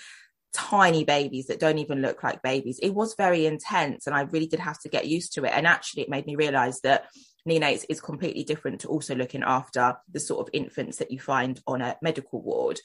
tiny 0.54 1.04
babies 1.04 1.48
that 1.48 1.60
don't 1.60 1.78
even 1.78 2.00
look 2.00 2.22
like 2.22 2.42
babies. 2.42 2.78
It 2.80 2.94
was 2.94 3.14
very 3.16 3.44
intense 3.44 4.06
and 4.06 4.16
I 4.16 4.22
really 4.22 4.46
did 4.46 4.60
have 4.60 4.78
to 4.80 4.88
get 4.88 5.06
used 5.06 5.34
to 5.34 5.44
it. 5.44 5.52
And 5.54 5.66
actually, 5.66 6.04
it 6.04 6.08
made 6.08 6.26
me 6.26 6.36
realize 6.36 6.80
that 6.80 7.06
neonates 7.46 7.84
is 7.88 8.00
completely 8.00 8.44
different 8.44 8.80
to 8.80 8.88
also 8.88 9.14
looking 9.14 9.42
after 9.42 9.96
the 10.10 10.20
sort 10.20 10.40
of 10.40 10.50
infants 10.54 10.98
that 10.98 11.10
you 11.10 11.20
find 11.20 11.60
on 11.66 11.82
a 11.82 11.96
medical 12.00 12.40
ward. 12.40 12.80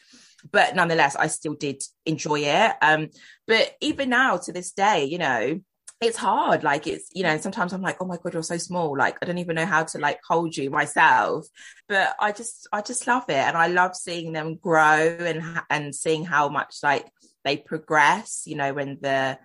But 0.51 0.75
nonetheless, 0.75 1.15
I 1.15 1.27
still 1.27 1.53
did 1.53 1.81
enjoy 2.05 2.41
it. 2.41 2.73
Um, 2.81 3.09
but 3.47 3.75
even 3.81 4.09
now 4.09 4.37
to 4.37 4.51
this 4.51 4.71
day, 4.71 5.05
you 5.05 5.17
know, 5.17 5.61
it's 6.01 6.17
hard. 6.17 6.63
Like 6.63 6.87
it's, 6.87 7.09
you 7.13 7.23
know, 7.23 7.37
sometimes 7.37 7.73
I'm 7.73 7.81
like, 7.81 7.97
oh 8.01 8.05
my 8.05 8.17
God, 8.17 8.33
you're 8.33 8.43
so 8.43 8.57
small. 8.57 8.97
Like 8.97 9.17
I 9.21 9.25
don't 9.25 9.37
even 9.37 9.55
know 9.55 9.65
how 9.65 9.83
to 9.83 9.97
like 9.99 10.19
hold 10.27 10.55
you 10.55 10.69
myself. 10.69 11.45
But 11.87 12.15
I 12.19 12.31
just, 12.31 12.67
I 12.71 12.81
just 12.81 13.05
love 13.05 13.25
it. 13.29 13.35
And 13.35 13.57
I 13.57 13.67
love 13.67 13.95
seeing 13.95 14.31
them 14.31 14.55
grow 14.55 15.17
and, 15.19 15.61
and 15.69 15.93
seeing 15.93 16.25
how 16.25 16.49
much 16.49 16.77
like 16.83 17.05
they 17.43 17.57
progress, 17.57 18.43
you 18.45 18.55
know, 18.55 18.73
when 18.73 18.97
the, 19.01 19.37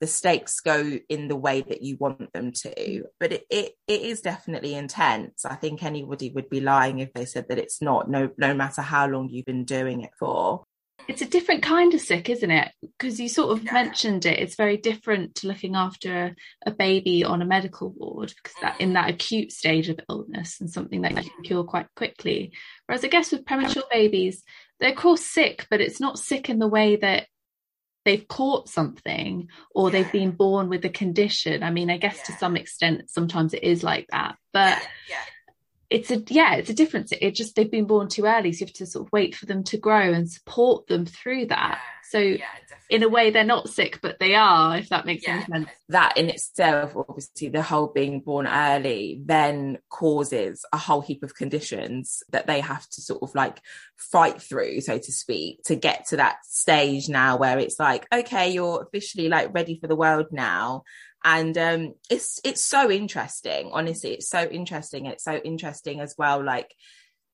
the 0.00 0.06
stakes 0.06 0.60
go 0.60 0.98
in 1.08 1.28
the 1.28 1.36
way 1.36 1.60
that 1.60 1.82
you 1.82 1.96
want 1.98 2.32
them 2.32 2.52
to. 2.52 3.04
But 3.18 3.32
it, 3.32 3.46
it, 3.50 3.72
it 3.86 4.02
is 4.02 4.20
definitely 4.20 4.74
intense. 4.74 5.44
I 5.44 5.54
think 5.54 5.82
anybody 5.82 6.30
would 6.30 6.48
be 6.48 6.60
lying 6.60 7.00
if 7.00 7.12
they 7.12 7.24
said 7.24 7.46
that 7.48 7.58
it's 7.58 7.82
not, 7.82 8.10
no, 8.10 8.30
no 8.38 8.54
matter 8.54 8.82
how 8.82 9.06
long 9.06 9.28
you've 9.28 9.46
been 9.46 9.64
doing 9.64 10.02
it 10.02 10.10
for 10.18 10.64
it's 11.08 11.22
a 11.22 11.26
different 11.26 11.62
kind 11.62 11.94
of 11.94 12.00
sick, 12.00 12.28
isn't 12.28 12.50
it? 12.50 12.70
Because 12.82 13.18
you 13.18 13.28
sort 13.28 13.56
of 13.56 13.64
yeah. 13.64 13.72
mentioned 13.72 14.26
it. 14.26 14.38
It's 14.38 14.56
very 14.56 14.76
different 14.76 15.36
to 15.36 15.46
looking 15.46 15.74
after 15.74 16.34
a 16.66 16.70
baby 16.70 17.24
on 17.24 17.40
a 17.40 17.46
medical 17.46 17.90
ward 17.96 18.32
because 18.36 18.56
that 18.60 18.80
in 18.80 18.88
mm-hmm. 18.88 18.94
that 18.94 19.10
acute 19.10 19.50
stage 19.50 19.88
of 19.88 20.00
illness 20.08 20.60
and 20.60 20.70
something 20.70 21.02
that 21.02 21.12
you 21.12 21.30
can 21.30 21.44
cure 21.44 21.64
quite 21.64 21.86
quickly. 21.96 22.52
Whereas 22.86 23.04
I 23.04 23.08
guess 23.08 23.32
with 23.32 23.46
premature 23.46 23.84
babies, 23.90 24.42
they're 24.80 24.90
of 24.90 24.96
course 24.96 25.24
sick, 25.24 25.66
but 25.70 25.80
it's 25.80 26.00
not 26.00 26.18
sick 26.18 26.48
in 26.48 26.58
the 26.58 26.68
way 26.68 26.96
that 26.96 27.26
they've 28.04 28.26
caught 28.26 28.68
something 28.68 29.48
or 29.74 29.90
they've 29.90 30.10
been 30.12 30.30
born 30.30 30.68
with 30.68 30.84
a 30.84 30.90
condition. 30.90 31.62
I 31.62 31.70
mean, 31.70 31.90
I 31.90 31.98
guess 31.98 32.18
yeah. 32.18 32.24
to 32.24 32.32
some 32.38 32.56
extent, 32.56 33.10
sometimes 33.10 33.54
it 33.54 33.62
is 33.62 33.82
like 33.82 34.06
that, 34.10 34.36
but. 34.52 34.78
Yeah 35.08 35.16
it's 35.90 36.10
a 36.10 36.22
yeah 36.28 36.54
it's 36.56 36.70
a 36.70 36.74
difference. 36.74 37.12
It 37.12 37.34
just 37.34 37.56
they've 37.56 37.70
been 37.70 37.86
born 37.86 38.08
too 38.08 38.26
early 38.26 38.52
so 38.52 38.60
you 38.60 38.66
have 38.66 38.74
to 38.74 38.86
sort 38.86 39.06
of 39.06 39.12
wait 39.12 39.34
for 39.34 39.46
them 39.46 39.64
to 39.64 39.78
grow 39.78 40.12
and 40.12 40.30
support 40.30 40.86
them 40.86 41.06
through 41.06 41.46
that. 41.46 41.80
So 42.10 42.18
yeah, 42.18 42.44
in 42.90 43.02
a 43.02 43.08
way 43.08 43.30
they're 43.30 43.44
not 43.44 43.68
sick 43.68 44.00
but 44.00 44.18
they 44.18 44.34
are 44.34 44.78
if 44.78 44.88
that 44.90 45.06
makes 45.06 45.26
yeah. 45.26 45.36
any 45.36 45.44
sense. 45.44 45.68
That 45.88 46.16
in 46.16 46.28
itself 46.28 46.94
obviously 46.96 47.48
the 47.48 47.62
whole 47.62 47.86
being 47.86 48.20
born 48.20 48.46
early 48.46 49.20
then 49.24 49.78
causes 49.88 50.64
a 50.72 50.78
whole 50.78 51.00
heap 51.00 51.22
of 51.22 51.34
conditions 51.34 52.22
that 52.30 52.46
they 52.46 52.60
have 52.60 52.86
to 52.90 53.00
sort 53.00 53.22
of 53.22 53.34
like 53.34 53.60
fight 53.96 54.40
through 54.42 54.80
so 54.82 54.98
to 54.98 55.12
speak 55.12 55.62
to 55.64 55.74
get 55.74 56.06
to 56.08 56.16
that 56.16 56.44
stage 56.44 57.08
now 57.08 57.36
where 57.36 57.58
it's 57.58 57.78
like 57.78 58.06
okay 58.12 58.50
you're 58.50 58.82
officially 58.82 59.28
like 59.28 59.54
ready 59.54 59.78
for 59.78 59.86
the 59.86 59.96
world 59.96 60.26
now 60.30 60.84
and 61.24 61.58
um 61.58 61.94
it's 62.10 62.40
it's 62.44 62.62
so 62.62 62.90
interesting 62.90 63.70
honestly 63.72 64.12
it's 64.12 64.28
so 64.28 64.44
interesting 64.44 65.06
it's 65.06 65.24
so 65.24 65.36
interesting 65.36 66.00
as 66.00 66.14
well 66.16 66.42
like 66.42 66.72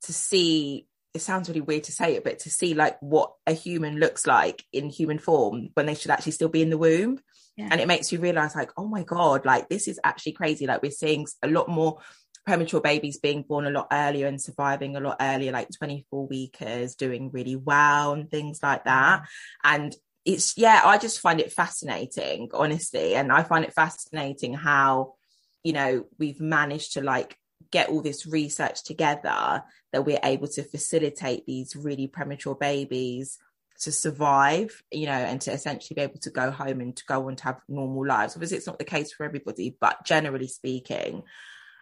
to 0.03 0.13
see 0.13 0.87
it 1.15 1.23
sounds 1.23 1.49
really 1.49 1.61
weird 1.61 1.85
to 1.85 1.93
say 1.93 2.17
it, 2.17 2.25
but 2.25 2.41
to 2.41 2.51
see 2.51 2.75
like 2.75 2.97
what 3.01 3.33
a 3.47 3.53
human 3.53 3.99
looks 3.99 4.27
like 4.27 4.65
in 4.73 4.91
human 4.91 5.19
form 5.19 5.69
when 5.75 5.87
they 5.87 5.95
should 5.95 6.11
actually 6.11 6.33
still 6.33 6.49
be 6.49 6.61
in 6.61 6.71
the 6.71 6.79
womb. 6.79 7.21
Yeah. 7.57 7.69
And 7.71 7.81
it 7.81 7.87
makes 7.87 8.11
you 8.11 8.19
realize, 8.19 8.57
like, 8.57 8.73
oh 8.77 8.89
my 8.89 9.05
God, 9.05 9.47
like 9.47 9.69
this 9.69 9.87
is 9.87 10.01
actually 10.03 10.33
crazy. 10.33 10.67
Like, 10.67 10.83
we're 10.83 10.91
seeing 10.91 11.25
a 11.41 11.49
lot 11.49 11.69
more 11.69 12.01
premature 12.45 12.81
babies 12.81 13.19
being 13.19 13.43
born 13.43 13.65
a 13.65 13.71
lot 13.71 13.87
earlier 13.93 14.27
and 14.27 14.43
surviving 14.43 14.97
a 14.97 15.01
lot 15.01 15.17
earlier, 15.21 15.53
like 15.53 15.69
24 15.79 16.27
weekers 16.27 16.97
doing 16.97 17.31
really 17.33 17.57
well 17.57 18.13
and 18.13 18.29
things 18.29 18.59
like 18.61 18.85
that. 18.85 19.21
Mm-hmm. 19.21 19.75
And 19.75 19.97
it's, 20.25 20.57
yeah, 20.57 20.83
I 20.85 20.99
just 20.99 21.21
find 21.21 21.41
it 21.41 21.53
fascinating, 21.53 22.51
honestly. 22.55 23.15
And 23.15 23.31
I 23.31 23.43
find 23.43 23.65
it 23.65 23.75
fascinating 23.75 24.55
how, 24.55 25.15
you 25.63 25.73
know, 25.73 26.07
we've 26.19 26.41
managed 26.41 26.95
to 26.95 27.03
like 27.03 27.37
get 27.71 27.89
all 27.89 28.03
this 28.03 28.27
research 28.27 28.85
together 28.85 29.63
that 29.93 30.05
we're 30.05 30.21
able 30.23 30.49
to 30.49 30.63
facilitate 30.63 31.47
these 31.47 31.77
really 31.77 32.07
premature 32.07 32.55
babies 32.55 33.39
to 33.81 33.93
survive, 33.93 34.83
you 34.91 35.07
know, 35.07 35.13
and 35.13 35.41
to 35.43 35.53
essentially 35.53 35.95
be 35.95 36.03
able 36.03 36.19
to 36.21 36.31
go 36.31 36.51
home 36.51 36.81
and 36.81 36.97
to 36.97 37.05
go 37.07 37.27
on 37.29 37.37
to 37.37 37.45
have 37.45 37.61
normal 37.69 38.07
lives. 38.07 38.35
Obviously, 38.35 38.57
it's 38.57 38.67
not 38.67 38.79
the 38.79 38.85
case 38.85 39.13
for 39.13 39.25
everybody, 39.25 39.77
but 39.81 40.05
generally 40.05 40.47
speaking. 40.47 41.23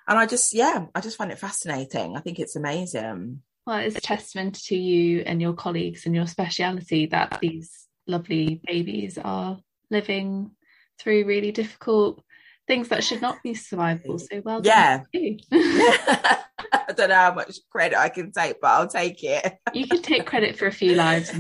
And 0.09 0.19
I 0.19 0.27
just, 0.27 0.53
yeah, 0.53 0.87
I 0.95 1.01
just 1.01 1.17
find 1.17 1.31
it 1.31 1.39
fascinating. 1.39 2.17
I 2.17 2.21
think 2.21 2.39
it's 2.39 2.57
amazing. 2.57 3.43
Well, 3.67 3.79
it's 3.79 3.97
a 3.97 4.01
testament 4.01 4.57
to 4.65 4.77
you 4.77 5.21
and 5.21 5.41
your 5.41 5.53
colleagues 5.53 6.07
and 6.07 6.15
your 6.15 6.27
speciality 6.27 7.07
that 7.07 7.39
these 7.41 7.87
lovely 8.07 8.61
babies 8.67 9.19
are 9.23 9.59
living 9.91 10.53
through 10.99 11.25
really 11.25 11.53
difficult 11.53 12.23
things 12.67 12.89
that 12.89 13.05
should 13.05 13.21
not 13.21 13.43
be 13.43 13.53
survivable. 13.53 14.21
So 14.21 14.41
well 14.45 14.61
done. 14.61 15.07
Yeah. 15.13 15.37
I 16.73 16.93
don't 16.95 17.09
know 17.09 17.15
how 17.15 17.35
much 17.35 17.59
credit 17.71 17.99
I 17.99 18.09
can 18.09 18.33
take, 18.33 18.61
but 18.61 18.69
I'll 18.69 18.89
take 18.89 19.23
it. 19.25 19.59
you 19.73 19.87
can 19.87 20.03
take 20.03 20.27
credit 20.27 20.57
for 20.57 20.67
a 20.67 20.73
few 20.73 20.95
lives. 20.95 21.31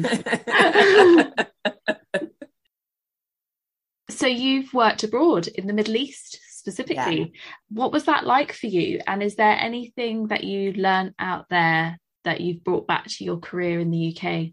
so 4.10 4.26
you've 4.26 4.72
worked 4.74 5.04
abroad 5.04 5.46
in 5.48 5.66
the 5.66 5.72
Middle 5.72 5.96
East 5.96 6.38
specifically. 6.48 7.18
Yeah. 7.20 7.26
What 7.70 7.92
was 7.92 8.04
that 8.04 8.26
like 8.26 8.52
for 8.52 8.66
you? 8.66 9.00
And 9.06 9.22
is 9.22 9.36
there 9.36 9.56
anything 9.58 10.28
that 10.28 10.44
you 10.44 10.72
learned 10.72 11.14
out 11.18 11.46
there 11.50 11.98
that 12.24 12.40
you've 12.40 12.64
brought 12.64 12.86
back 12.86 13.06
to 13.06 13.24
your 13.24 13.38
career 13.38 13.80
in 13.80 13.90
the 13.90 14.16
UK? 14.16 14.52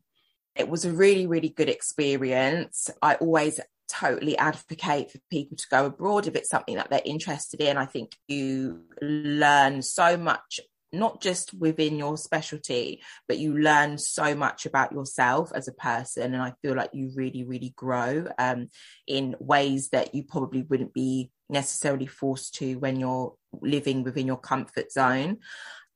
It 0.59 0.69
was 0.69 0.83
a 0.83 0.91
really, 0.91 1.25
really 1.25 1.49
good 1.49 1.69
experience. 1.69 2.89
I 3.01 3.15
always 3.15 3.59
totally 3.87 4.37
advocate 4.37 5.09
for 5.09 5.19
people 5.31 5.57
to 5.57 5.65
go 5.71 5.85
abroad 5.85 6.27
if 6.27 6.35
it's 6.35 6.49
something 6.49 6.75
that 6.75 6.89
they're 6.89 7.01
interested 7.05 7.61
in. 7.61 7.77
I 7.77 7.85
think 7.85 8.15
you 8.27 8.81
learn 9.01 9.81
so 9.81 10.17
much 10.17 10.59
not 10.91 11.21
just 11.21 11.53
within 11.53 11.97
your 11.97 12.17
specialty, 12.17 13.01
but 13.27 13.37
you 13.37 13.57
learn 13.57 13.97
so 13.97 14.35
much 14.35 14.65
about 14.65 14.91
yourself 14.91 15.51
as 15.53 15.67
a 15.67 15.73
person. 15.73 16.33
And 16.33 16.41
I 16.41 16.53
feel 16.61 16.75
like 16.75 16.89
you 16.93 17.11
really, 17.15 17.43
really 17.43 17.73
grow 17.75 18.27
um, 18.37 18.69
in 19.07 19.35
ways 19.39 19.89
that 19.89 20.15
you 20.15 20.23
probably 20.23 20.63
wouldn't 20.63 20.93
be 20.93 21.31
necessarily 21.47 22.07
forced 22.07 22.55
to 22.55 22.75
when 22.79 22.99
you're 22.99 23.33
living 23.61 24.03
within 24.03 24.27
your 24.27 24.37
comfort 24.37 24.91
zone 24.91 25.37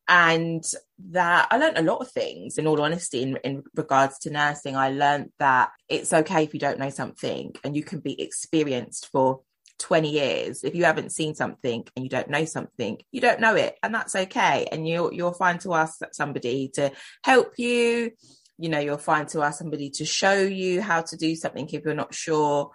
and 0.07 0.63
that 1.11 1.47
I 1.49 1.57
learned 1.57 1.77
a 1.77 1.83
lot 1.83 2.01
of 2.01 2.11
things 2.11 2.57
in 2.57 2.67
all 2.67 2.81
honesty 2.81 3.21
in, 3.21 3.37
in 3.43 3.63
regards 3.75 4.19
to 4.19 4.31
nursing. 4.31 4.75
I 4.75 4.89
learned 4.89 5.31
that 5.39 5.71
it's 5.87 6.13
okay 6.13 6.43
if 6.43 6.53
you 6.53 6.59
don't 6.59 6.79
know 6.79 6.89
something 6.89 7.55
and 7.63 7.75
you 7.75 7.83
can 7.83 7.99
be 7.99 8.21
experienced 8.21 9.09
for 9.11 9.41
20 9.79 10.09
years. 10.09 10.63
If 10.63 10.75
you 10.75 10.83
haven't 10.83 11.11
seen 11.11 11.35
something 11.35 11.85
and 11.95 12.03
you 12.03 12.09
don't 12.09 12.29
know 12.29 12.45
something, 12.45 12.97
you 13.11 13.21
don't 13.21 13.39
know 13.39 13.55
it 13.55 13.77
and 13.81 13.93
that's 13.93 14.15
okay. 14.15 14.67
And 14.71 14.87
you 14.87 15.09
you'll 15.13 15.33
find 15.33 15.59
to 15.61 15.73
ask 15.73 15.99
somebody 16.11 16.69
to 16.75 16.91
help 17.23 17.53
you. 17.57 18.11
You 18.57 18.69
know, 18.69 18.79
you'll 18.79 18.97
find 18.97 19.27
to 19.29 19.41
ask 19.41 19.57
somebody 19.57 19.89
to 19.91 20.05
show 20.05 20.33
you 20.33 20.81
how 20.81 21.01
to 21.01 21.17
do 21.17 21.35
something 21.35 21.67
if 21.71 21.83
you're 21.83 21.93
not 21.93 22.13
sure. 22.13 22.71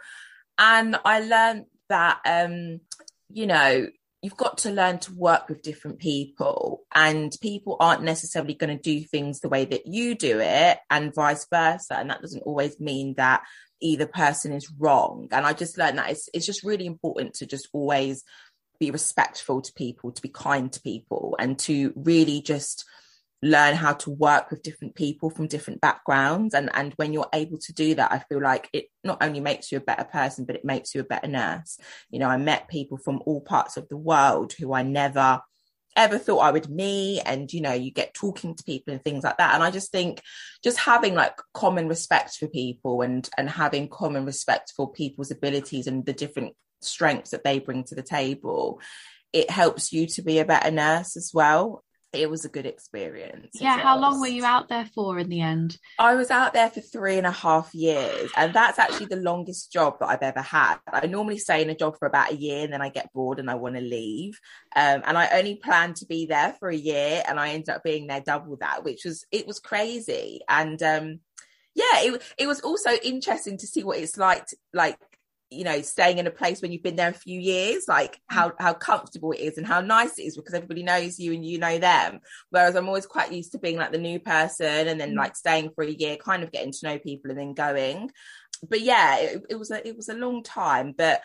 And 0.59 0.99
I 1.05 1.21
learned 1.21 1.67
that 1.89 2.21
um, 2.25 2.81
you 3.31 3.47
know, 3.47 3.87
you've 4.23 4.37
got 4.37 4.59
to 4.59 4.71
learn 4.71 4.99
to 4.99 5.15
work 5.15 5.49
with 5.49 5.63
different 5.63 5.99
people 5.99 6.83
and 6.95 7.33
people 7.41 7.77
aren't 7.79 8.03
necessarily 8.03 8.55
going 8.55 8.77
to 8.77 8.83
do 8.83 9.05
things 9.05 9.41
the 9.41 9.49
way 9.49 9.65
that 9.65 9.87
you 9.87 10.15
do 10.15 10.41
it 10.41 10.79
and 10.91 11.15
vice 11.15 11.47
versa 11.51 11.97
and 11.97 12.11
that 12.11 12.21
doesn't 12.21 12.43
always 12.43 12.81
mean 12.81 13.15
that 13.17 13.43
either 13.81 14.07
person 14.07 14.53
is 14.53 14.73
wrong 14.79 15.29
and 15.31 15.47
i 15.47 15.53
just 15.53 15.79
learned 15.79 15.99
that 15.99 16.11
it's, 16.11 16.29
it's 16.35 16.47
just 16.47 16.65
really 16.65 16.87
important 16.87 17.35
to 17.35 17.47
just 17.47 17.69
always 17.73 18.25
be 18.81 18.91
respectful 18.91 19.61
to 19.61 19.73
people 19.73 20.13
to 20.13 20.23
be 20.23 20.29
kind 20.29 20.73
to 20.73 20.81
people 20.81 21.37
and 21.39 21.59
to 21.59 21.93
really 21.97 22.41
just 22.41 22.85
learn 23.43 23.77
how 23.77 23.93
to 23.93 24.11
work 24.11 24.51
with 24.51 24.63
different 24.63 24.95
people 24.95 25.31
from 25.31 25.47
different 25.47 25.81
backgrounds. 25.81 26.55
And 26.55 26.71
and 26.75 26.93
when 26.97 27.13
you're 27.13 27.29
able 27.33 27.59
to 27.59 27.73
do 27.73 27.95
that 27.95 28.13
i 28.13 28.19
feel 28.19 28.43
like 28.43 28.69
it 28.73 28.87
not 29.05 29.23
only 29.23 29.41
makes 29.41 29.71
you 29.71 29.79
a 29.79 29.83
better 29.83 30.05
person 30.05 30.45
but 30.45 30.57
it 30.57 30.65
makes 30.65 30.95
you 30.95 31.01
a 31.01 31.05
better 31.05 31.29
nurse. 31.29 31.79
You 32.11 32.19
know 32.19 32.29
i 32.29 32.37
met 32.37 32.69
people 32.69 32.99
from 32.99 33.23
all 33.27 33.41
parts 33.41 33.77
of 33.77 33.89
the 33.89 33.97
world 33.97 34.53
who 34.53 34.73
i 34.73 34.83
never 34.83 35.41
ever 35.97 36.19
thought 36.19 36.39
i 36.39 36.51
would 36.51 36.69
meet. 36.69 37.23
And 37.25 37.53
you 37.53 37.61
know 37.61 37.73
you 37.73 37.93
get 37.93 38.15
talking 38.15 38.55
to 38.55 38.65
people 38.65 38.93
and 38.93 39.03
things 39.03 39.25
like 39.25 39.39
that. 39.39 39.55
And 39.55 39.63
i 39.63 39.71
just 39.71 39.93
think 39.93 40.21
just 40.65 40.79
having 40.79 41.15
like 41.15 41.37
common 41.55 41.87
respect 41.89 42.37
for 42.37 42.49
people 42.49 43.03
and 43.03 43.29
and 43.39 43.49
having 43.49 43.89
common 43.89 44.25
respect 44.25 44.73
for 44.77 44.91
people's 44.91 45.31
abilities 45.31 45.87
and 45.87 46.05
the 46.05 46.13
different 46.13 46.55
strengths 46.81 47.31
that 47.31 47.45
they 47.45 47.59
bring 47.59 47.85
to 47.85 47.95
the 47.95 48.03
table 48.03 48.81
it 49.33 49.51
helps 49.51 49.93
you 49.93 50.07
to 50.07 50.23
be 50.23 50.39
a 50.39 50.45
better 50.45 50.71
nurse 50.71 51.17
as 51.17 51.33
well 51.35 51.83
it 52.13 52.31
was 52.31 52.45
a 52.45 52.49
good 52.49 52.65
experience. 52.65 53.51
Yeah, 53.61 53.79
how 53.79 53.99
long 53.99 54.21
were 54.21 54.29
you 54.29 54.45
out 54.45 54.69
there 54.69 54.87
for 54.95 55.19
in 55.19 55.29
the 55.29 55.43
end? 55.43 55.79
I 55.99 56.15
was 56.15 56.31
out 56.31 56.55
there 56.55 56.71
for 56.71 56.81
three 56.81 57.19
and 57.19 57.27
a 57.27 57.31
half 57.31 57.75
years, 57.75 58.31
and 58.37 58.55
that's 58.55 58.79
actually 58.79 59.07
the 59.07 59.17
longest 59.17 59.71
job 59.71 59.99
that 60.01 60.09
I've 60.09 60.23
ever 60.23 60.41
had. 60.41 60.77
I 60.91 61.07
normally 61.07 61.39
stay 61.39 61.61
in 61.63 61.71
a 61.71 61.75
job 61.75 61.99
for 61.99 62.09
about 62.09 62.33
a 62.33 62.37
year 62.37 62.65
and 62.65 62.73
then 62.73 62.81
I 62.81 62.89
get 62.89 63.13
bored 63.13 63.39
and 63.39 63.51
I 63.51 63.57
want 63.57 63.75
to 63.75 63.83
leave. 63.83 64.39
Um, 64.75 65.03
and 65.05 65.19
I 65.19 65.39
only 65.39 65.57
planned 65.57 65.97
to 65.97 66.07
be 66.07 66.27
there 66.27 66.57
for 66.59 66.71
a 66.71 66.77
year, 66.77 67.23
and 67.29 67.39
I 67.39 67.51
ended 67.51 67.69
up 67.69 67.85
being 67.85 68.07
there 68.07 68.23
double 68.23 68.57
that, 68.61 68.85
which 68.85 69.05
was 69.05 69.27
it 69.31 69.47
was 69.47 69.61
crazy. 69.61 70.41
And 70.49 70.83
um, 70.83 71.21
yeah, 71.75 72.01
it 72.01 72.23
it 72.39 72.47
was 72.47 72.61
also 72.61 72.91
interesting 73.03 73.59
to 73.59 73.67
see 73.67 73.85
what 73.85 73.99
it's 73.99 74.17
like, 74.17 74.47
to, 74.47 74.57
like 74.73 74.99
you 75.51 75.65
know 75.65 75.81
staying 75.81 76.19
in 76.19 76.27
a 76.27 76.31
place 76.31 76.61
when 76.61 76.73
you've 76.73 76.83
been 76.83 76.97
there 76.97 77.11
a 77.11 77.15
few 77.15 77.41
years 77.41 77.87
like 77.89 78.17
mm. 78.17 78.19
how 78.29 78.53
how 78.59 78.73
comfortable 78.73 79.33
it 79.33 79.41
is 79.41 79.59
and 79.59 79.67
how 79.67 79.81
nice 79.81 80.19
it 80.19 80.23
is 80.23 80.37
because 80.37 80.55
everybody 80.55 80.83
knows 80.83 81.19
you 81.19 81.33
and 81.33 81.45
you 81.45 81.59
know 81.59 81.79
them 81.79 82.21
whereas 82.51 82.75
i'm 82.77 82.89
always 82.89 83.07
quite 83.07 83.33
used 83.33 83.53
to 83.53 83.59
being 83.59 83.77
like 83.77 83.93
the 83.93 83.99
new 83.99 84.21
person 84.21 84.89
and 84.89 85.01
then 85.01 85.13
mm. 85.13 85.17
like 85.17 85.37
staying 85.37 85.71
for 85.71 85.83
a 85.83 85.91
year 85.91 86.17
kind 86.17 86.43
of 86.43 86.53
getting 86.53 86.73
to 86.73 86.87
know 86.87 86.99
people 86.99 87.31
and 87.31 87.41
then 87.41 87.55
going 87.55 88.11
but 88.69 88.81
yeah 88.81 89.19
it, 89.19 89.43
it 89.51 89.59
was 89.59 89.71
a 89.71 89.87
it 89.87 89.97
was 89.97 90.09
a 90.09 90.15
long 90.15 90.43
time 90.43 90.95
but 90.97 91.23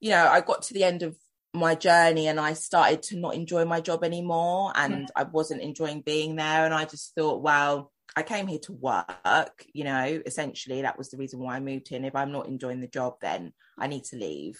you 0.00 0.10
know 0.10 0.26
i 0.26 0.40
got 0.40 0.62
to 0.62 0.74
the 0.74 0.84
end 0.84 1.02
of 1.02 1.16
my 1.52 1.74
journey 1.74 2.28
and 2.28 2.38
I 2.38 2.52
started 2.52 3.02
to 3.04 3.16
not 3.16 3.34
enjoy 3.34 3.64
my 3.64 3.80
job 3.80 4.04
anymore 4.04 4.72
and 4.74 5.00
yeah. 5.00 5.06
I 5.16 5.24
wasn't 5.24 5.62
enjoying 5.62 6.02
being 6.02 6.36
there 6.36 6.64
and 6.64 6.72
I 6.72 6.84
just 6.84 7.14
thought 7.14 7.42
well 7.42 7.90
I 8.16 8.22
came 8.22 8.46
here 8.46 8.58
to 8.64 8.72
work, 8.72 9.64
you 9.72 9.84
know, 9.84 10.22
essentially 10.26 10.82
that 10.82 10.98
was 10.98 11.10
the 11.10 11.16
reason 11.16 11.40
why 11.40 11.56
I 11.56 11.60
moved 11.60 11.88
here. 11.88 11.96
And 11.96 12.06
if 12.06 12.16
I'm 12.16 12.32
not 12.32 12.48
enjoying 12.48 12.80
the 12.80 12.88
job, 12.88 13.14
then 13.20 13.52
I 13.78 13.86
need 13.86 14.04
to 14.06 14.16
leave. 14.16 14.58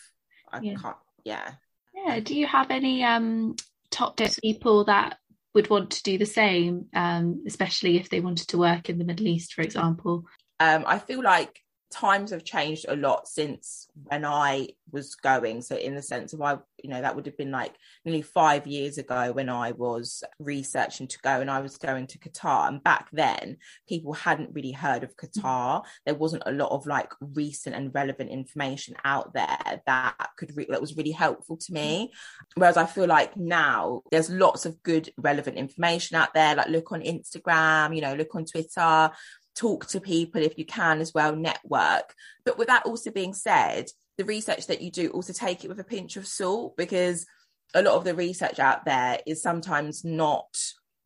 I 0.53 0.61
yeah. 0.61 0.75
can't, 0.75 0.97
yeah. 1.25 1.53
Yeah. 1.95 2.21
Do 2.21 2.35
you 2.35 2.47
have 2.47 2.71
any 2.71 3.05
um, 3.05 3.57
top 3.91 4.17
tips 4.17 4.39
people 4.39 4.85
that 4.85 5.19
would 5.55 5.69
want 5.69 5.91
to 5.91 6.03
do 6.03 6.19
the 6.19 6.27
same, 6.27 6.87
um, 6.95 7.43
especially 7.47 7.99
if 7.99 8.09
they 8.09 8.21
wanted 8.21 8.49
to 8.49 8.59
work 8.59 8.89
in 8.89 8.99
the 8.99 9.05
Middle 9.05 9.27
East, 9.27 9.55
for 9.55 9.63
example? 9.63 10.25
Um, 10.61 10.85
I 10.87 10.99
feel 10.99 11.23
like 11.23 11.61
times 11.91 12.31
have 12.31 12.45
changed 12.45 12.87
a 12.89 12.97
lot 12.97 13.27
since 13.27 13.89
when 13.95 14.25
I 14.25 14.69
was 14.93 15.15
going. 15.15 15.63
So 15.63 15.77
in 15.77 15.95
the 15.95 16.03
sense 16.03 16.33
of 16.33 16.41
I, 16.41 16.59
you 16.83 16.91
know, 16.91 17.01
that 17.01 17.15
would 17.15 17.27
have 17.27 17.37
been 17.37 17.51
like 17.51 17.75
nearly 18.05 18.23
five 18.23 18.67
years 18.67 18.99
ago 18.99 19.33
when 19.33 19.49
I 19.49 19.73
was 19.73 20.23
researching 20.39 21.09
to 21.09 21.19
go 21.23 21.41
and 21.41 21.51
I 21.51 21.61
was 21.61 21.77
going 21.77 22.07
to 22.09 22.19
Qatar. 22.19 22.69
And 22.69 22.83
back 22.83 23.09
then 23.13 23.59
people 23.89 24.13
hadn't 24.13 24.55
really 24.55 24.73
heard 24.73 25.03
of 25.03 25.17
mm. 25.17 25.29
Qatar. 25.29 25.85
There 26.07 26.15
wasn't 26.15 26.45
a 26.47 26.53
lot 26.53 26.71
of 26.71 26.87
like 26.87 27.13
recent 27.21 27.75
and 27.75 27.95
relevant 27.95 28.31
information 28.31 28.97
out 29.05 29.35
there 29.35 29.83
that 29.87 30.31
could 30.37 30.57
re- 30.57 30.69
that 30.71 30.81
was 30.81 30.97
really 30.97 31.13
helpful 31.13 31.57
to 31.57 31.73
me. 31.73 32.11
Mm. 32.13 32.51
Whereas 32.55 32.77
I 32.77 32.87
feel 32.87 33.07
like 33.07 33.37
now 33.37 34.03
there's 34.11 34.31
lots 34.31 34.65
of 34.65 34.83
good 34.83 35.11
relevant 35.19 35.57
information 35.57 36.17
out 36.17 36.35
there. 36.35 36.55
Like 36.55 36.69
look 36.69 36.93
on 36.93 37.03
Instagram, 37.03 37.95
you 37.95 38.03
know, 38.03 38.15
look 38.15 38.35
on 38.35 38.45
Twitter 38.45 39.11
talk 39.57 39.87
to 39.89 40.01
people 40.01 40.43
if 40.43 40.59
you 40.59 40.65
can 40.65 41.01
as 41.01 41.13
well, 41.15 41.35
network. 41.35 42.15
But 42.45 42.59
with 42.59 42.69
that 42.69 42.87
also 42.87 43.11
being 43.11 43.35
said, 43.35 43.87
the 44.19 44.25
research 44.25 44.67
that 44.67 44.83
you 44.83 44.91
do 44.91 45.11
also 45.11 45.33
take 45.33 45.65
it 45.65 45.69
with 45.69 45.81
a 45.81 45.85
pinch 45.85 46.17
of 46.17 46.27
salt 46.27 46.77
because 46.77 47.27
a 47.75 47.83
lot 47.83 47.95
of 47.95 48.05
the 48.05 48.15
research 48.15 48.59
out 48.59 48.85
there 48.85 49.21
is 49.27 49.43
sometimes 49.43 50.05
not 50.05 50.57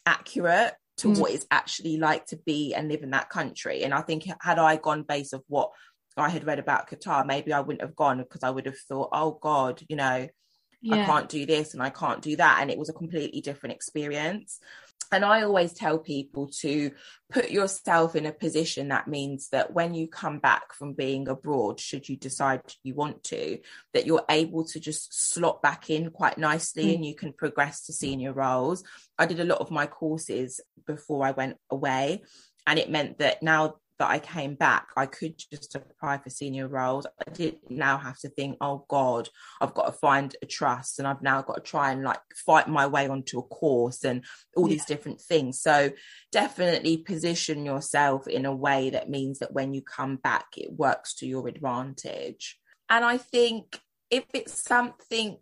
accurate 0.06 0.74
to 0.96 1.08
mm. 1.08 1.18
what 1.18 1.32
it's 1.32 1.46
actually 1.50 1.96
like 1.96 2.26
to 2.26 2.36
be 2.44 2.74
and 2.74 2.88
live 2.88 3.02
in 3.02 3.10
that 3.10 3.30
country. 3.30 3.82
And 3.82 3.92
I 3.92 4.00
think 4.00 4.24
had 4.40 4.58
I 4.58 4.76
gone 4.76 5.02
based 5.02 5.34
of 5.34 5.42
what 5.48 5.70
I 6.16 6.28
had 6.28 6.46
read 6.46 6.58
about 6.58 6.88
Qatar, 6.88 7.26
maybe 7.26 7.52
I 7.52 7.60
wouldn't 7.60 7.82
have 7.82 7.96
gone 7.96 8.18
because 8.18 8.42
I 8.42 8.50
would 8.50 8.66
have 8.66 8.78
thought, 8.78 9.08
oh 9.12 9.38
God, 9.40 9.82
you 9.88 9.96
know, 9.96 10.28
yeah. 10.80 10.94
I 10.94 11.06
can't 11.06 11.28
do 11.28 11.46
this 11.46 11.74
and 11.74 11.82
I 11.82 11.90
can't 11.90 12.22
do 12.22 12.36
that. 12.36 12.58
And 12.60 12.70
it 12.70 12.78
was 12.78 12.88
a 12.88 12.94
completely 12.94 13.40
different 13.40 13.74
experience. 13.74 14.60
And 15.14 15.24
I 15.24 15.42
always 15.42 15.72
tell 15.72 15.98
people 15.98 16.48
to 16.60 16.90
put 17.30 17.50
yourself 17.50 18.16
in 18.16 18.26
a 18.26 18.32
position 18.32 18.88
that 18.88 19.06
means 19.06 19.48
that 19.50 19.72
when 19.72 19.94
you 19.94 20.08
come 20.08 20.40
back 20.40 20.74
from 20.74 20.92
being 20.92 21.28
abroad, 21.28 21.78
should 21.78 22.08
you 22.08 22.16
decide 22.16 22.62
you 22.82 22.94
want 22.94 23.22
to, 23.24 23.58
that 23.92 24.06
you're 24.06 24.24
able 24.28 24.64
to 24.64 24.80
just 24.80 25.32
slot 25.32 25.62
back 25.62 25.88
in 25.88 26.10
quite 26.10 26.36
nicely 26.36 26.86
mm. 26.86 26.94
and 26.96 27.04
you 27.04 27.14
can 27.14 27.32
progress 27.32 27.86
to 27.86 27.92
senior 27.92 28.32
roles. 28.32 28.82
I 29.16 29.26
did 29.26 29.38
a 29.38 29.44
lot 29.44 29.60
of 29.60 29.70
my 29.70 29.86
courses 29.86 30.60
before 30.84 31.24
I 31.24 31.30
went 31.30 31.58
away. 31.70 32.22
And 32.66 32.78
it 32.78 32.90
meant 32.90 33.18
that 33.18 33.42
now 33.42 33.76
that 33.98 34.10
I 34.10 34.18
came 34.18 34.54
back, 34.54 34.88
I 34.96 35.06
could 35.06 35.38
just 35.38 35.74
apply 35.74 36.18
for 36.18 36.30
senior 36.30 36.66
roles. 36.66 37.06
I 37.06 37.30
didn't 37.30 37.70
now 37.70 37.96
have 37.96 38.18
to 38.20 38.28
think, 38.28 38.56
oh 38.60 38.84
God, 38.88 39.28
I've 39.60 39.74
got 39.74 39.86
to 39.86 39.92
find 39.92 40.34
a 40.42 40.46
trust 40.46 40.98
and 40.98 41.06
I've 41.06 41.22
now 41.22 41.42
got 41.42 41.54
to 41.54 41.60
try 41.60 41.92
and 41.92 42.02
like 42.02 42.20
fight 42.44 42.68
my 42.68 42.86
way 42.86 43.08
onto 43.08 43.38
a 43.38 43.42
course 43.42 44.04
and 44.04 44.24
all 44.56 44.68
yeah. 44.68 44.74
these 44.74 44.84
different 44.84 45.20
things. 45.20 45.60
So 45.60 45.90
definitely 46.32 46.98
position 46.98 47.64
yourself 47.64 48.26
in 48.26 48.46
a 48.46 48.54
way 48.54 48.90
that 48.90 49.10
means 49.10 49.38
that 49.38 49.52
when 49.52 49.72
you 49.74 49.82
come 49.82 50.16
back, 50.16 50.46
it 50.56 50.72
works 50.72 51.14
to 51.16 51.26
your 51.26 51.46
advantage. 51.46 52.58
And 52.88 53.04
I 53.04 53.18
think 53.18 53.80
if 54.10 54.24
it's 54.34 54.62
something 54.62 55.38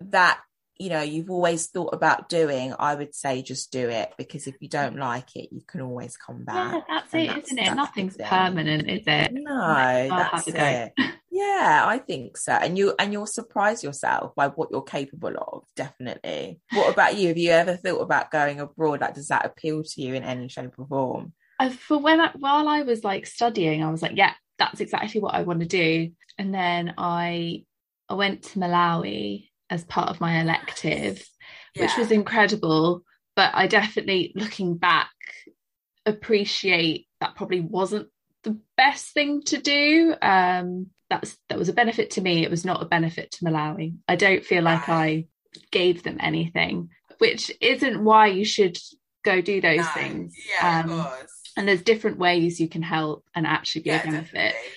that 0.00 0.40
you 0.82 0.90
know 0.90 1.00
you've 1.00 1.30
always 1.30 1.68
thought 1.68 1.94
about 1.94 2.28
doing 2.28 2.74
i 2.78 2.94
would 2.94 3.14
say 3.14 3.40
just 3.40 3.70
do 3.70 3.88
it 3.88 4.12
because 4.18 4.48
if 4.48 4.56
you 4.60 4.68
don't 4.68 4.96
like 4.96 5.36
it 5.36 5.48
you 5.52 5.62
can 5.66 5.80
always 5.80 6.16
come 6.16 6.44
back 6.44 6.74
yeah 6.74 6.80
that's 6.88 7.14
it 7.14 7.26
that's, 7.28 7.52
not 7.52 7.66
it? 7.66 7.74
nothing's 7.74 8.16
permanent 8.16 8.90
is 8.90 9.04
it? 9.06 9.32
No 9.32 10.08
like, 10.10 10.10
that's 10.32 10.48
it. 10.48 10.92
Yeah 11.30 11.84
i 11.86 11.98
think 11.98 12.36
so. 12.36 12.52
And 12.52 12.76
you 12.76 12.94
and 12.98 13.12
you'll 13.12 13.26
surprise 13.26 13.82
yourself 13.84 14.34
by 14.34 14.48
what 14.48 14.70
you're 14.70 14.82
capable 14.82 15.34
of 15.36 15.64
definitely. 15.76 16.60
What 16.72 16.92
about 16.92 17.16
you? 17.16 17.28
Have 17.28 17.38
you 17.38 17.50
ever 17.50 17.76
thought 17.76 18.00
about 18.00 18.30
going 18.30 18.60
abroad? 18.60 19.00
Like 19.00 19.14
does 19.14 19.28
that 19.28 19.46
appeal 19.46 19.82
to 19.82 20.02
you 20.02 20.14
in 20.14 20.24
any 20.24 20.48
shape 20.48 20.78
or 20.78 20.86
form? 20.86 21.32
Uh, 21.60 21.70
for 21.70 21.98
when 21.98 22.20
I, 22.20 22.32
while 22.38 22.66
i 22.66 22.82
was 22.82 23.04
like 23.04 23.26
studying 23.26 23.84
i 23.84 23.90
was 23.90 24.02
like 24.02 24.16
yeah 24.16 24.32
that's 24.58 24.80
exactly 24.80 25.20
what 25.20 25.34
i 25.34 25.42
want 25.42 25.60
to 25.60 25.66
do. 25.66 26.10
And 26.38 26.52
then 26.52 26.94
i 26.98 27.64
i 28.08 28.14
went 28.14 28.42
to 28.44 28.58
malawi 28.58 29.48
as 29.72 29.84
part 29.84 30.10
of 30.10 30.20
my 30.20 30.40
elective, 30.40 31.26
yeah. 31.74 31.82
which 31.82 31.96
was 31.96 32.12
incredible. 32.12 33.02
But 33.34 33.52
I 33.54 33.66
definitely, 33.66 34.32
looking 34.36 34.76
back, 34.76 35.10
appreciate 36.04 37.06
that 37.20 37.34
probably 37.34 37.60
wasn't 37.60 38.08
the 38.42 38.58
best 38.76 39.14
thing 39.14 39.42
to 39.44 39.56
do. 39.56 40.14
Um, 40.20 40.88
that's 41.08 41.38
that 41.48 41.58
was 41.58 41.70
a 41.70 41.72
benefit 41.72 42.10
to 42.12 42.20
me. 42.20 42.44
It 42.44 42.50
was 42.50 42.66
not 42.66 42.82
a 42.82 42.86
benefit 42.86 43.30
to 43.32 43.44
Malawi. 43.44 43.94
I 44.06 44.16
don't 44.16 44.44
feel 44.44 44.62
like 44.62 44.88
I 44.90 45.26
gave 45.70 46.02
them 46.02 46.18
anything, 46.20 46.90
which 47.18 47.50
isn't 47.60 48.04
why 48.04 48.26
you 48.26 48.44
should 48.44 48.78
go 49.24 49.40
do 49.40 49.62
those 49.62 49.78
no. 49.78 49.90
things. 49.94 50.34
Yeah, 50.60 50.82
um, 50.84 51.08
and 51.56 51.66
there's 51.66 51.82
different 51.82 52.18
ways 52.18 52.60
you 52.60 52.68
can 52.68 52.82
help 52.82 53.24
and 53.34 53.46
actually 53.46 53.82
be 53.82 53.90
yeah, 53.90 54.02
a 54.02 54.04
benefit 54.04 54.32
definitely. 54.34 54.70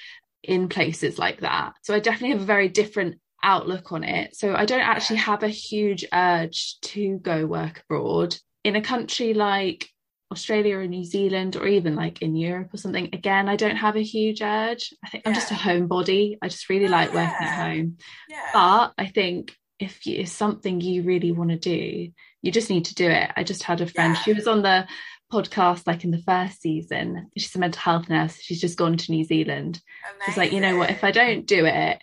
in 0.44 0.70
places 0.70 1.20
like 1.20 1.42
that. 1.42 1.74
So 1.82 1.94
I 1.94 2.00
definitely 2.00 2.32
have 2.38 2.42
a 2.42 2.46
very 2.46 2.70
different 2.70 3.20
outlook 3.46 3.92
on 3.92 4.04
it. 4.04 4.36
So 4.36 4.56
I 4.56 4.66
don't 4.66 4.82
actually 4.82 5.18
have 5.18 5.44
a 5.44 5.48
huge 5.48 6.04
urge 6.12 6.80
to 6.82 7.20
go 7.20 7.46
work 7.46 7.84
abroad 7.86 8.36
in 8.64 8.76
a 8.76 8.82
country 8.82 9.34
like 9.34 9.88
Australia 10.32 10.78
or 10.78 10.88
New 10.88 11.06
Zealand 11.06 11.56
or 11.56 11.68
even 11.68 11.96
like 11.96 12.22
in 12.22 12.36
Europe 12.36 12.74
or 12.74 12.78
something. 12.78 13.10
Again, 13.14 13.48
I 13.48 13.56
don't 13.56 13.76
have 13.76 13.96
a 13.96 14.04
huge 14.04 14.42
urge. 14.42 14.94
I 15.04 15.10
think 15.10 15.24
yeah. 15.24 15.30
I'm 15.30 15.36
just 15.36 15.52
a 15.52 15.56
homebody. 15.56 16.38
I 16.42 16.50
just 16.50 16.70
really 16.70 16.88
like 16.88 17.14
working 17.14 17.48
at 17.48 17.68
home. 17.68 17.98
Yeah. 18.28 18.50
But 18.52 18.94
I 18.98 19.08
think 19.08 19.56
if 19.80 20.00
it's 20.06 20.32
something 20.32 20.82
you 20.82 21.04
really 21.04 21.32
want 21.32 21.52
to 21.52 21.58
do, 21.58 22.10
you 22.42 22.52
just 22.52 22.70
need 22.70 22.86
to 22.86 22.96
do 22.96 23.08
it. 23.08 23.32
I 23.36 23.44
just 23.44 23.64
had 23.64 23.82
a 23.82 23.88
friend, 23.88 24.16
yeah. 24.16 24.22
she 24.22 24.34
was 24.34 24.48
on 24.48 24.64
the 24.64 24.88
podcast 25.32 25.86
like 25.86 26.04
in 26.04 26.12
the 26.12 26.22
first 26.22 26.62
season. 26.62 27.30
She's 27.38 27.56
a 27.56 27.60
mental 27.60 27.82
health 27.82 28.10
nurse. 28.10 28.40
She's 28.42 28.62
just 28.62 28.78
gone 28.78 28.98
to 28.98 29.12
New 29.12 29.24
Zealand. 29.24 29.82
Amazing. 30.04 30.26
She's 30.26 30.38
like, 30.38 30.52
you 30.52 30.60
know 30.60 30.78
what, 30.78 30.90
if 30.90 31.04
I 31.04 31.12
don't 31.12 31.46
do 31.46 31.66
it, 31.66 32.02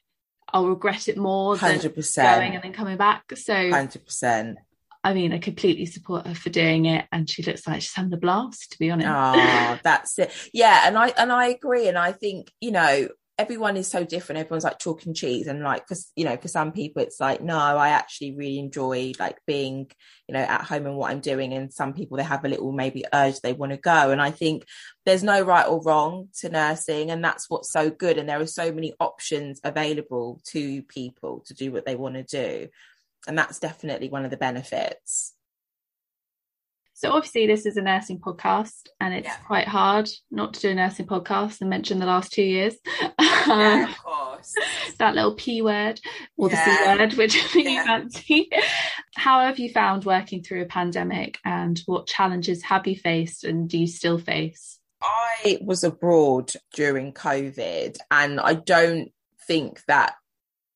I'll 0.53 0.69
regret 0.69 1.09
it 1.09 1.17
more 1.17 1.57
100%. 1.57 2.15
than 2.15 2.39
going 2.39 2.55
and 2.55 2.65
then 2.65 2.73
coming 2.73 2.97
back. 2.97 3.25
So 3.37 3.55
100%. 3.55 4.57
I 5.05 5.15
mean, 5.15 5.33
I 5.33 5.39
completely 5.39 5.87
support 5.87 6.27
her 6.29 6.35
for 6.35 6.51
doing 6.51 6.87
it, 6.87 7.07
and 7.11 7.29
she 7.29 7.43
looks 7.43 7.67
like 7.67 7.83
she's 7.83 7.95
having 7.95 8.13
a 8.13 8.17
blast. 8.17 8.73
To 8.73 8.79
be 8.79 8.91
honest, 8.91 9.09
oh, 9.09 9.79
that's 9.83 10.19
it. 10.19 10.31
Yeah, 10.53 10.83
and 10.87 10.97
I 10.97 11.09
and 11.19 11.33
I 11.33 11.49
agree, 11.49 11.89
and 11.89 11.99
I 11.99 12.13
think 12.13 12.53
you 12.61 12.71
know 12.71 13.09
everyone 13.43 13.77
is 13.77 13.89
so 13.89 14.05
different. 14.05 14.39
Everyone's 14.39 14.63
like 14.63 14.79
chalk 14.79 15.05
and 15.05 15.17
cheese, 15.17 15.49
and 15.49 15.63
like 15.63 15.83
because 15.83 16.13
you 16.15 16.25
know, 16.25 16.37
for 16.37 16.47
some 16.47 16.71
people, 16.71 17.03
it's 17.03 17.21
like 17.21 17.43
no, 17.43 17.59
I 17.59 17.89
actually 17.89 18.37
really 18.37 18.59
enjoy 18.59 19.13
like 19.19 19.39
being 19.47 19.91
you 20.29 20.35
know 20.35 20.41
at 20.41 20.63
home 20.63 20.87
and 20.87 20.97
what 20.97 21.11
I'm 21.11 21.21
doing, 21.21 21.53
and 21.53 21.73
some 21.73 21.93
people 21.93 22.17
they 22.17 22.23
have 22.23 22.45
a 22.45 22.49
little 22.49 22.71
maybe 22.71 23.05
urge 23.13 23.41
they 23.41 23.53
want 23.53 23.73
to 23.73 23.79
go, 23.79 24.11
and 24.11 24.23
I 24.23 24.31
think 24.31 24.65
there's 25.05 25.25
no 25.25 25.43
right 25.43 25.67
or 25.67 25.83
wrong 25.83 26.29
to 26.41 26.49
nursing, 26.49 27.11
and 27.11 27.25
that's 27.25 27.51
what's 27.51 27.73
so 27.73 27.91
good, 27.91 28.17
and 28.17 28.29
there 28.29 28.41
are 28.41 28.47
so 28.47 28.71
many 28.71 28.95
options 29.01 29.61
available 29.65 30.41
to 30.51 30.83
people 30.85 31.43
to 31.47 31.55
do 31.55 31.73
what 31.73 31.85
they 31.85 31.97
want 31.97 32.15
to 32.15 32.23
do, 32.23 32.69
and 33.27 33.37
that's 33.37 33.59
definitely 33.59 34.09
one 34.09 34.25
of 34.25 34.31
the 34.31 34.37
benefits. 34.37 35.32
So 37.03 37.11
obviously 37.11 37.49
this 37.49 37.67
is 37.67 37.77
a 37.77 37.83
nursing 37.83 38.21
podcast 38.21 38.87
and 39.01 39.13
it's 39.13 39.27
yeah. 39.27 39.37
quite 39.39 39.67
hard 39.67 40.09
not 40.31 40.55
to 40.55 40.61
do 40.61 40.71
a 40.71 40.75
nursing 40.77 41.05
podcast 41.05 41.61
and 41.61 41.69
mention 41.69 41.99
the 41.99 42.07
last 42.07 42.33
two 42.33 42.45
years. 42.45 42.77
Yeah, 43.19 43.89
of 43.89 43.99
course. 44.05 44.55
that 44.99 45.17
little 45.17 45.35
P 45.35 45.63
word 45.63 46.01
or 46.37 46.49
yeah. 46.49 46.65
the 46.65 46.95
C 46.95 46.99
word, 47.01 47.13
whichever 47.15 47.59
you 47.59 47.83
fancy. 47.83 48.51
How 49.17 49.41
have 49.41 49.59
you 49.59 49.69
found 49.69 50.05
working 50.05 50.45
through 50.45 50.63
a 50.63 50.67
pandemic 50.67 51.39
and 51.45 51.83
what 51.87 52.07
challenges 52.07 52.63
have 52.63 52.87
you 52.87 52.95
faced 52.95 53.43
and 53.43 53.69
do 53.69 53.79
you 53.79 53.89
still 53.89 54.19
face? 54.19 54.79
I 55.03 55.59
was 55.61 55.83
abroad 55.83 56.53
during 56.73 57.13
COVID 57.13 57.97
and 58.13 58.39
I 58.39 58.55
don't 58.55 59.11
think 59.49 59.83
that 59.89 60.15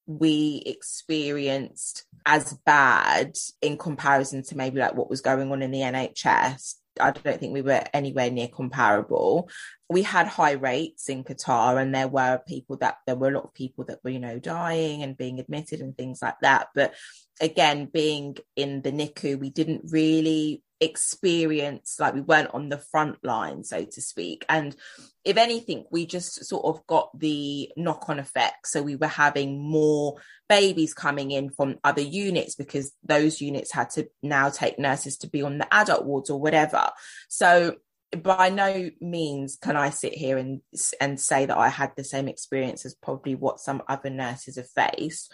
we 0.06 0.60
experienced 0.66 2.04
as 2.26 2.54
bad 2.66 3.36
in 3.62 3.78
comparison 3.78 4.42
to 4.42 4.56
maybe 4.56 4.80
like 4.80 4.94
what 4.94 5.08
was 5.08 5.20
going 5.20 5.50
on 5.52 5.62
in 5.62 5.70
the 5.70 5.78
NHS. 5.78 6.74
I 6.98 7.12
don't 7.12 7.38
think 7.38 7.52
we 7.52 7.62
were 7.62 7.84
anywhere 7.94 8.30
near 8.30 8.48
comparable. 8.48 9.48
We 9.88 10.02
had 10.02 10.26
high 10.26 10.52
rates 10.52 11.08
in 11.08 11.22
Qatar, 11.22 11.80
and 11.80 11.94
there 11.94 12.08
were 12.08 12.40
people 12.46 12.78
that 12.78 12.96
there 13.06 13.14
were 13.14 13.28
a 13.28 13.34
lot 13.34 13.44
of 13.44 13.54
people 13.54 13.84
that 13.84 14.00
were, 14.02 14.10
you 14.10 14.18
know, 14.18 14.40
dying 14.40 15.02
and 15.02 15.16
being 15.16 15.38
admitted 15.38 15.80
and 15.80 15.96
things 15.96 16.20
like 16.20 16.40
that. 16.40 16.68
But 16.74 16.94
again, 17.40 17.84
being 17.86 18.38
in 18.56 18.82
the 18.82 18.90
NICU, 18.90 19.38
we 19.38 19.50
didn't 19.50 19.92
really 19.92 20.62
experience 20.80 21.96
like 21.98 22.14
we 22.14 22.20
weren't 22.20 22.52
on 22.52 22.68
the 22.68 22.78
front 22.78 23.24
line 23.24 23.64
so 23.64 23.84
to 23.84 24.00
speak. 24.00 24.44
And 24.48 24.76
if 25.24 25.36
anything 25.36 25.84
we 25.90 26.06
just 26.06 26.44
sort 26.44 26.64
of 26.66 26.86
got 26.86 27.18
the 27.18 27.70
knock 27.76 28.08
on 28.08 28.18
effect. 28.18 28.68
So 28.68 28.82
we 28.82 28.96
were 28.96 29.06
having 29.06 29.60
more 29.60 30.16
babies 30.48 30.94
coming 30.94 31.30
in 31.30 31.50
from 31.50 31.78
other 31.82 32.02
units 32.02 32.54
because 32.54 32.92
those 33.02 33.40
units 33.40 33.72
had 33.72 33.90
to 33.90 34.08
now 34.22 34.50
take 34.50 34.78
nurses 34.78 35.16
to 35.18 35.28
be 35.28 35.42
on 35.42 35.58
the 35.58 35.74
adult 35.74 36.04
wards 36.04 36.30
or 36.30 36.40
whatever. 36.40 36.90
So 37.28 37.76
by 38.22 38.50
no 38.50 38.90
means 39.00 39.56
can 39.56 39.76
I 39.76 39.90
sit 39.90 40.14
here 40.14 40.38
and 40.38 40.60
and 41.00 41.18
say 41.18 41.46
that 41.46 41.56
I 41.56 41.68
had 41.68 41.92
the 41.96 42.04
same 42.04 42.28
experience 42.28 42.86
as 42.86 42.94
probably 42.94 43.34
what 43.34 43.60
some 43.60 43.82
other 43.88 44.10
nurses 44.10 44.56
have 44.56 44.70
faced 44.70 45.32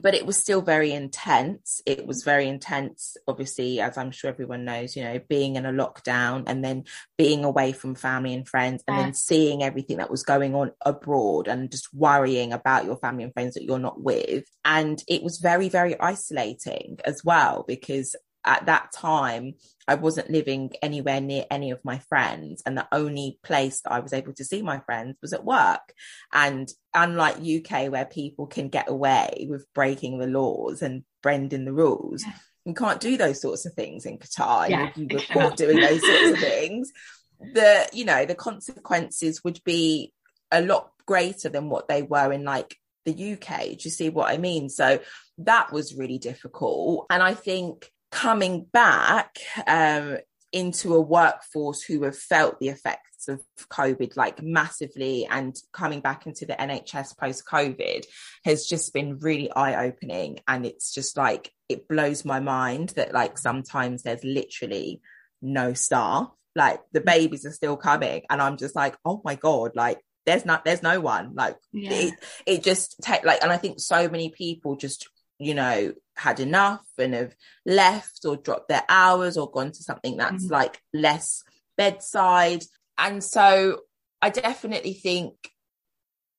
but 0.00 0.14
it 0.14 0.26
was 0.26 0.36
still 0.36 0.62
very 0.62 0.92
intense. 0.92 1.80
It 1.86 2.06
was 2.06 2.22
very 2.22 2.48
intense, 2.48 3.16
obviously, 3.26 3.80
as 3.80 3.96
I'm 3.96 4.10
sure 4.10 4.30
everyone 4.30 4.64
knows, 4.64 4.96
you 4.96 5.04
know, 5.04 5.20
being 5.28 5.56
in 5.56 5.66
a 5.66 5.72
lockdown 5.72 6.44
and 6.46 6.64
then 6.64 6.84
being 7.18 7.44
away 7.44 7.72
from 7.72 7.94
family 7.94 8.34
and 8.34 8.48
friends 8.48 8.82
and 8.86 8.96
yeah. 8.96 9.02
then 9.04 9.14
seeing 9.14 9.62
everything 9.62 9.98
that 9.98 10.10
was 10.10 10.22
going 10.22 10.54
on 10.54 10.72
abroad 10.84 11.48
and 11.48 11.70
just 11.70 11.92
worrying 11.94 12.52
about 12.52 12.84
your 12.84 12.96
family 12.96 13.24
and 13.24 13.32
friends 13.32 13.54
that 13.54 13.64
you're 13.64 13.78
not 13.78 14.00
with. 14.00 14.44
And 14.64 15.02
it 15.08 15.22
was 15.22 15.38
very, 15.38 15.68
very 15.68 15.98
isolating 16.00 16.98
as 17.04 17.24
well, 17.24 17.64
because 17.66 18.14
at 18.44 18.66
that 18.66 18.92
time, 18.92 19.54
I 19.88 19.94
wasn't 19.94 20.30
living 20.30 20.72
anywhere 20.82 21.20
near 21.20 21.44
any 21.50 21.70
of 21.70 21.84
my 21.84 21.98
friends. 21.98 22.62
And 22.66 22.76
the 22.76 22.88
only 22.90 23.38
place 23.42 23.80
that 23.82 23.92
I 23.92 24.00
was 24.00 24.12
able 24.12 24.32
to 24.34 24.44
see 24.44 24.62
my 24.62 24.80
friends 24.80 25.16
was 25.22 25.32
at 25.32 25.44
work. 25.44 25.92
And 26.32 26.68
unlike 26.92 27.36
UK, 27.36 27.90
where 27.90 28.04
people 28.04 28.46
can 28.46 28.68
get 28.68 28.88
away 28.88 29.46
with 29.48 29.66
breaking 29.74 30.18
the 30.18 30.26
laws 30.26 30.82
and 30.82 31.04
bending 31.22 31.64
the 31.64 31.72
rules, 31.72 32.24
yeah. 32.24 32.32
you 32.64 32.74
can't 32.74 33.00
do 33.00 33.16
those 33.16 33.40
sorts 33.40 33.64
of 33.66 33.74
things 33.74 34.06
in 34.06 34.18
Qatar. 34.18 34.68
Yeah, 34.68 34.90
you 34.96 35.08
were 35.10 35.20
caught 35.20 35.56
doing 35.56 35.80
those 35.80 36.00
sorts 36.00 36.32
of 36.32 36.38
things. 36.38 36.92
The, 37.38 37.88
you 37.92 38.04
know, 38.04 38.24
the 38.24 38.34
consequences 38.34 39.44
would 39.44 39.62
be 39.64 40.12
a 40.50 40.62
lot 40.62 40.90
greater 41.06 41.48
than 41.48 41.68
what 41.68 41.88
they 41.88 42.02
were 42.02 42.32
in 42.32 42.44
like 42.44 42.76
the 43.04 43.34
UK. 43.34 43.60
Do 43.60 43.76
you 43.80 43.90
see 43.90 44.08
what 44.08 44.30
I 44.30 44.36
mean? 44.36 44.68
So 44.68 44.98
that 45.38 45.72
was 45.72 45.94
really 45.94 46.18
difficult. 46.18 47.06
And 47.08 47.22
I 47.22 47.34
think 47.34 47.90
coming 48.16 48.64
back 48.72 49.36
um, 49.66 50.16
into 50.50 50.94
a 50.94 51.00
workforce 51.00 51.82
who 51.82 52.02
have 52.04 52.16
felt 52.16 52.58
the 52.58 52.68
effects 52.68 53.28
of 53.28 53.42
COVID 53.70 54.16
like 54.16 54.42
massively 54.42 55.26
and 55.26 55.54
coming 55.72 56.00
back 56.00 56.26
into 56.26 56.46
the 56.46 56.54
NHS 56.54 57.18
post 57.18 57.44
COVID 57.46 58.06
has 58.46 58.64
just 58.64 58.94
been 58.94 59.18
really 59.18 59.52
eye 59.52 59.86
opening. 59.86 60.40
And 60.48 60.64
it's 60.64 60.94
just 60.94 61.18
like, 61.18 61.52
it 61.68 61.88
blows 61.88 62.24
my 62.24 62.40
mind 62.40 62.90
that 62.96 63.12
like 63.12 63.36
sometimes 63.36 64.02
there's 64.02 64.24
literally 64.24 65.02
no 65.42 65.74
staff. 65.74 66.28
Like 66.54 66.80
the 66.92 67.02
babies 67.02 67.44
are 67.44 67.52
still 67.52 67.76
coming, 67.76 68.22
and 68.30 68.40
I'm 68.40 68.56
just 68.56 68.74
like, 68.74 68.96
oh 69.04 69.20
my 69.26 69.34
god, 69.34 69.72
like 69.74 70.00
there's 70.24 70.46
not 70.46 70.64
there's 70.64 70.82
no 70.82 71.00
one. 71.00 71.34
Like 71.34 71.58
Yeah. 71.70 71.92
it 71.92 72.14
it 72.46 72.62
just 72.62 72.96
take 73.02 73.26
like, 73.26 73.42
and 73.42 73.52
I 73.52 73.58
think 73.58 73.78
so 73.78 74.08
many 74.08 74.30
people 74.30 74.74
just 74.74 75.06
you 75.38 75.54
know 75.54 75.92
had 76.16 76.40
enough 76.40 76.86
and 76.98 77.12
have 77.14 77.34
left 77.66 78.20
or 78.24 78.36
dropped 78.36 78.68
their 78.68 78.84
hours 78.88 79.36
or 79.36 79.50
gone 79.50 79.70
to 79.72 79.82
something 79.82 80.16
that's 80.16 80.46
Mhm. 80.46 80.50
like 80.50 80.80
less 80.94 81.42
bedside, 81.76 82.64
and 82.98 83.22
so 83.22 83.80
I 84.22 84.30
definitely 84.30 84.94
think 84.94 85.34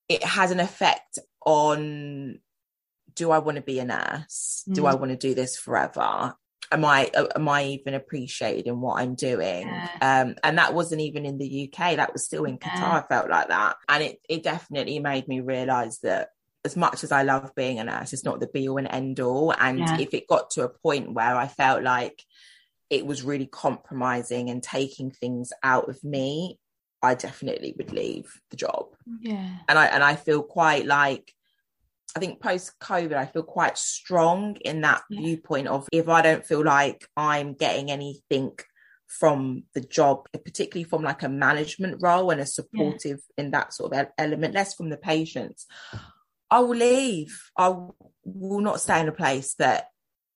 it 0.10 0.24
has 0.24 0.52
an 0.52 0.60
effect 0.60 1.20
on 1.46 2.40
do 3.14 3.32
I 3.32 3.40
want 3.40 3.56
to 3.56 3.64
be 3.64 3.80
a 3.80 3.86
nurse? 3.86 4.64
Do 4.72 4.84
Mm. 4.84 4.90
I 4.92 4.96
want 4.96 5.12
to 5.12 5.18
do 5.18 5.34
this 5.34 5.58
forever? 5.58 6.36
Am 6.72 6.84
I 6.86 7.10
am 7.36 7.48
I 7.50 7.64
even 7.66 7.94
appreciated 7.94 8.68
in 8.68 8.80
what 8.82 9.00
I'm 9.02 9.16
doing? 9.16 9.68
Yeah. 9.68 9.88
Um, 10.02 10.36
and 10.44 10.58
that 10.58 10.74
wasn't 10.74 11.02
even 11.02 11.26
in 11.26 11.38
the 11.38 11.48
UK. 11.48 11.96
That 11.96 12.14
was 12.14 12.26
still 12.26 12.44
in 12.46 12.58
Qatar. 12.60 12.82
Yeah. 12.82 12.98
I 13.04 13.08
felt 13.08 13.30
like 13.30 13.48
that, 13.48 13.78
and 13.90 14.04
it 14.04 14.20
it 14.30 14.44
definitely 14.44 15.00
made 15.00 15.28
me 15.28 15.40
realize 15.40 16.00
that 16.00 16.30
as 16.68 16.76
much 16.86 17.04
as 17.06 17.12
I 17.12 17.24
love 17.24 17.46
being 17.56 17.80
a 17.80 17.84
nurse, 17.92 18.14
it's 18.14 18.24
not 18.30 18.40
the 18.40 18.48
be 18.56 18.68
all 18.70 18.78
and 18.78 18.88
end 19.00 19.20
all. 19.20 19.48
And 19.66 19.80
Yeah. 19.80 19.98
if 20.06 20.14
it 20.14 20.28
got 20.34 20.46
to 20.52 20.64
a 20.64 20.70
point 20.86 21.14
where 21.18 21.36
I 21.36 21.48
felt 21.48 21.82
like 21.84 22.18
it 22.90 23.04
was 23.06 23.24
really 23.32 23.48
compromising 23.48 24.50
and 24.52 24.62
taking 24.62 25.10
things 25.12 25.52
out 25.64 25.88
of 25.90 25.98
me, 26.04 26.60
I 27.10 27.14
definitely 27.16 27.74
would 27.78 27.92
leave 28.02 28.28
the 28.50 28.58
job 28.66 28.86
yeah. 29.22 29.50
and 29.70 29.78
I 29.78 29.86
and 29.96 30.04
I 30.04 30.16
feel 30.16 30.42
quite 30.42 30.86
like 30.88 31.26
I 32.16 32.20
think 32.20 32.42
post 32.42 32.72
COVID 32.90 33.14
I 33.14 33.28
feel 33.28 33.44
quite 33.44 33.78
strong 33.78 34.56
in 34.70 34.82
that 34.82 35.04
Yeah. 35.10 35.22
viewpoint 35.22 35.68
of 35.68 35.88
if 35.92 36.08
I 36.10 36.22
don't 36.28 36.46
feel 36.50 36.64
like 36.64 37.00
I'm 37.16 37.54
getting 37.54 37.92
anything 37.92 38.52
from 39.20 39.64
the 39.76 39.82
job, 39.82 40.28
particularly 40.34 40.84
from 40.92 41.04
like 41.04 41.24
a 41.24 41.30
management 41.30 41.96
role 42.02 42.30
and 42.32 42.42
a 42.42 42.46
supportive 42.46 43.20
in 43.38 43.52
that 43.52 43.74
sort 43.74 43.94
of 43.94 44.08
element, 44.18 44.54
less 44.54 44.74
from 44.74 44.90
the 44.90 44.98
patients, 45.14 45.66
I 46.50 46.60
will 46.60 46.76
leave. 46.76 47.38
I 47.58 47.70
will 48.24 48.62
not 48.62 48.80
stay 48.82 49.00
in 49.02 49.08
a 49.08 49.12
place 49.12 49.54
that 49.56 49.88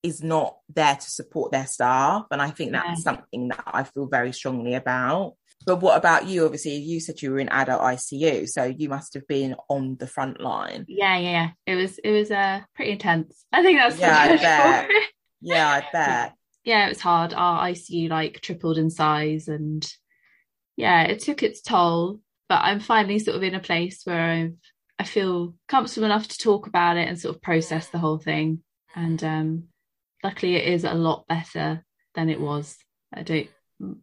is 0.03 0.23
not 0.23 0.57
there 0.73 0.95
to 0.95 1.11
support 1.11 1.51
their 1.51 1.67
staff. 1.67 2.25
And 2.31 2.41
I 2.41 2.49
think 2.49 2.71
that's 2.71 2.87
Yeah. 2.87 2.95
something 2.95 3.47
that 3.49 3.63
I 3.67 3.83
feel 3.83 4.07
very 4.07 4.33
strongly 4.33 4.73
about. 4.73 5.35
But 5.65 5.75
what 5.79 5.95
about 5.95 6.25
you? 6.27 6.43
Obviously, 6.45 6.77
you 6.77 6.99
said 6.99 7.21
you 7.21 7.31
were 7.31 7.39
in 7.39 7.49
adult 7.49 7.81
ICU, 7.83 8.47
so 8.49 8.63
you 8.63 8.89
must 8.89 9.13
have 9.13 9.27
been 9.27 9.55
on 9.69 9.95
the 9.97 10.07
front 10.07 10.41
line. 10.41 10.85
Yeah, 10.87 11.17
yeah, 11.19 11.29
yeah. 11.31 11.49
It 11.67 11.75
was 11.75 11.99
it 11.99 12.09
was 12.11 12.31
uh 12.31 12.61
pretty 12.75 12.93
intense. 12.93 13.45
I 13.51 13.61
think 13.61 13.77
that's 13.77 13.99
Yeah, 13.99 14.17
I 14.17 14.37
bet. 14.37 14.89
Yeah, 15.43 15.69
I 15.69 15.85
bet. 15.93 16.33
yeah, 16.63 16.85
it 16.85 16.89
was 16.89 16.99
hard. 17.01 17.33
Our 17.33 17.67
ICU 17.69 18.09
like 18.09 18.41
tripled 18.41 18.79
in 18.79 18.89
size 18.89 19.47
and 19.47 19.87
yeah, 20.77 21.03
it 21.03 21.19
took 21.19 21.43
its 21.43 21.61
toll. 21.61 22.21
But 22.49 22.61
I'm 22.63 22.79
finally 22.79 23.19
sort 23.19 23.37
of 23.37 23.43
in 23.43 23.53
a 23.55 23.59
place 23.59 24.01
where 24.03 24.19
I've 24.31 24.57
I 25.01 25.03
feel 25.03 25.55
comfortable 25.67 26.05
enough 26.05 26.27
to 26.27 26.37
talk 26.37 26.67
about 26.67 26.95
it 26.95 27.07
and 27.07 27.19
sort 27.19 27.35
of 27.35 27.41
process 27.41 27.87
the 27.87 27.97
whole 27.97 28.19
thing. 28.19 28.61
And 28.95 29.23
um 29.23 29.63
luckily 30.23 30.55
it 30.55 30.71
is 30.71 30.83
a 30.83 30.93
lot 30.93 31.25
better 31.27 31.83
than 32.13 32.29
it 32.29 32.39
was. 32.39 32.77
I 33.11 33.23
don't 33.23 33.49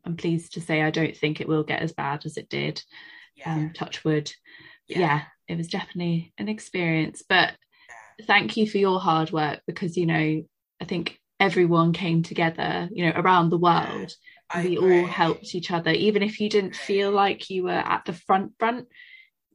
I'm 0.04 0.16
pleased 0.16 0.54
to 0.54 0.60
say 0.60 0.82
I 0.82 0.90
don't 0.90 1.16
think 1.16 1.40
it 1.40 1.46
will 1.46 1.62
get 1.62 1.82
as 1.82 1.92
bad 1.92 2.26
as 2.26 2.36
it 2.36 2.48
did. 2.48 2.82
Um 3.46 3.70
touch 3.74 4.04
wood. 4.04 4.32
yeah, 4.88 5.22
it 5.46 5.56
was 5.56 5.68
definitely 5.68 6.32
an 6.36 6.48
experience. 6.48 7.22
But 7.28 7.54
thank 8.26 8.56
you 8.56 8.68
for 8.68 8.78
your 8.78 8.98
hard 8.98 9.30
work 9.30 9.60
because 9.68 9.96
you 9.96 10.06
know 10.06 10.42
I 10.80 10.84
think 10.84 11.16
everyone 11.38 11.92
came 11.92 12.24
together, 12.24 12.88
you 12.90 13.06
know, 13.06 13.12
around 13.14 13.50
the 13.50 13.58
world. 13.58 14.12
I 14.50 14.64
we 14.64 14.78
all 14.78 15.06
helped 15.06 15.54
each 15.54 15.70
other, 15.70 15.92
even 15.92 16.24
if 16.24 16.40
you 16.40 16.48
didn't 16.50 16.74
feel 16.74 17.12
like 17.12 17.50
you 17.50 17.62
were 17.62 17.84
at 17.94 18.04
the 18.04 18.14
front 18.14 18.54
front. 18.58 18.88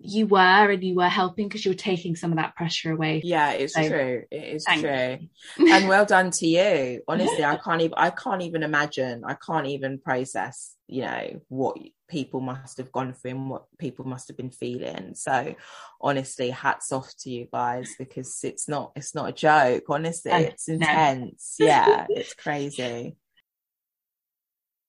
You 0.05 0.27
were, 0.27 0.37
and 0.71 0.83
you 0.83 0.95
were 0.95 1.07
helping 1.07 1.47
because 1.47 1.63
you 1.65 1.71
were 1.71 1.75
taking 1.75 2.15
some 2.15 2.31
of 2.31 2.37
that 2.37 2.55
pressure 2.55 2.91
away. 2.91 3.21
Yeah, 3.23 3.51
it's 3.51 3.73
So, 3.73 3.87
true. 3.87 4.23
It 4.29 4.43
is 4.55 4.65
true. 4.65 5.19
and 5.57 5.87
well 5.87 6.05
done 6.05 6.31
to 6.31 6.47
you. 6.47 7.01
Honestly, 7.07 7.43
I 7.43 7.55
can't 7.63 7.81
even 7.81 7.93
I 7.97 8.09
can't 8.09 8.41
even 8.41 8.63
imagine. 8.63 9.23
I 9.25 9.35
can't 9.35 9.67
even 9.67 9.99
process, 9.99 10.75
you 10.87 11.03
know, 11.03 11.41
what 11.47 11.77
people 12.09 12.41
must 12.41 12.77
have 12.77 12.91
gone 12.91 13.13
through 13.13 13.31
and 13.31 13.49
what 13.49 13.65
people 13.79 14.05
must 14.05 14.27
have 14.27 14.37
been 14.37 14.51
feeling. 14.51 15.15
So 15.15 15.55
honestly, 16.01 16.49
hats 16.49 16.91
off 16.91 17.11
to 17.19 17.29
you 17.31 17.47
guys 17.51 17.95
because 17.97 18.39
it's 18.43 18.67
not 18.67 18.91
it's 18.95 19.15
not 19.15 19.29
a 19.29 19.33
joke. 19.33 19.85
Honestly, 19.89 20.31
No, 20.31 20.37
it's 20.37 20.67
no. 20.67 20.75
intense. 20.75 21.55
Yeah, 21.59 22.05
it's 22.09 22.33
crazy. 22.33 23.15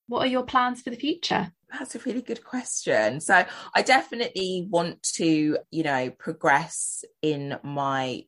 What 0.07 0.23
are 0.23 0.29
your 0.29 0.43
plans 0.43 0.81
for 0.81 0.89
the 0.89 0.95
future? 0.95 1.51
That's 1.71 1.95
a 1.95 1.99
really 1.99 2.21
good 2.21 2.43
question. 2.43 3.19
So 3.19 3.43
I 3.73 3.81
definitely 3.81 4.67
want 4.69 5.03
to, 5.15 5.57
you 5.71 5.83
know, 5.83 6.11
progress 6.11 7.03
in 7.21 7.57
my 7.63 8.25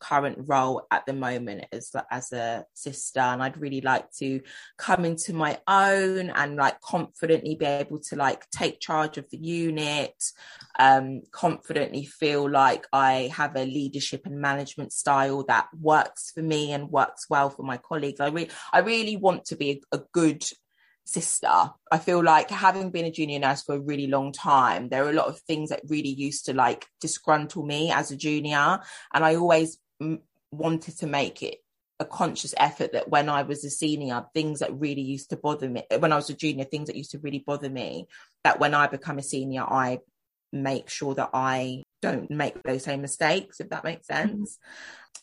current 0.00 0.38
role 0.46 0.86
at 0.90 1.04
the 1.06 1.12
moment 1.12 1.64
as 1.72 1.92
as 2.10 2.32
a 2.32 2.64
sister 2.74 3.20
and 3.20 3.42
I'd 3.42 3.60
really 3.60 3.80
like 3.80 4.10
to 4.12 4.40
come 4.78 5.04
into 5.04 5.32
my 5.34 5.58
own 5.68 6.30
and 6.30 6.56
like 6.56 6.80
confidently 6.80 7.54
be 7.54 7.66
able 7.66 8.00
to 8.00 8.16
like 8.16 8.48
take 8.50 8.80
charge 8.80 9.18
of 9.18 9.28
the 9.30 9.36
unit 9.36 10.14
um 10.78 11.20
confidently 11.32 12.04
feel 12.06 12.48
like 12.48 12.86
I 12.92 13.30
have 13.34 13.56
a 13.56 13.64
leadership 13.64 14.22
and 14.24 14.40
management 14.40 14.92
style 14.92 15.44
that 15.48 15.68
works 15.78 16.30
for 16.30 16.42
me 16.42 16.72
and 16.72 16.90
works 16.90 17.26
well 17.28 17.50
for 17.50 17.62
my 17.62 17.76
colleagues 17.76 18.20
I 18.20 18.28
really 18.28 18.50
I 18.72 18.80
really 18.80 19.16
want 19.16 19.44
to 19.46 19.56
be 19.56 19.82
a, 19.92 19.98
a 19.98 20.02
good 20.12 20.44
sister. 21.08 21.70
I 21.90 21.98
feel 21.98 22.22
like 22.22 22.50
having 22.50 22.90
been 22.90 23.06
a 23.06 23.10
junior 23.10 23.38
nurse 23.38 23.62
for 23.62 23.74
a 23.74 23.80
really 23.80 24.06
long 24.06 24.30
time, 24.30 24.90
there 24.90 25.06
are 25.06 25.10
a 25.10 25.14
lot 25.14 25.26
of 25.26 25.40
things 25.40 25.70
that 25.70 25.80
really 25.88 26.10
used 26.10 26.44
to 26.46 26.52
like 26.52 26.86
disgruntle 27.02 27.66
me 27.66 27.90
as 27.90 28.10
a 28.10 28.16
junior. 28.16 28.80
And 29.14 29.24
I 29.24 29.36
always 29.36 29.78
mm, 30.02 30.20
wanted 30.50 30.98
to 30.98 31.06
make 31.06 31.42
it 31.42 31.58
a 31.98 32.04
conscious 32.04 32.54
effort 32.58 32.92
that 32.92 33.08
when 33.08 33.30
I 33.30 33.42
was 33.42 33.64
a 33.64 33.70
senior, 33.70 34.26
things 34.34 34.60
that 34.60 34.78
really 34.78 35.02
used 35.02 35.30
to 35.30 35.36
bother 35.36 35.68
me, 35.68 35.82
when 35.98 36.12
I 36.12 36.16
was 36.16 36.28
a 36.28 36.34
junior, 36.34 36.64
things 36.64 36.88
that 36.88 36.96
used 36.96 37.12
to 37.12 37.18
really 37.18 37.42
bother 37.44 37.70
me, 37.70 38.06
that 38.44 38.60
when 38.60 38.74
I 38.74 38.86
become 38.86 39.18
a 39.18 39.22
senior, 39.22 39.62
I 39.62 40.00
make 40.52 40.90
sure 40.90 41.14
that 41.14 41.30
I 41.32 41.84
don't 42.00 42.30
make 42.30 42.62
those 42.62 42.84
same 42.84 43.02
mistakes, 43.02 43.60
if 43.60 43.70
that 43.70 43.84
makes 43.84 44.06
sense. 44.06 44.58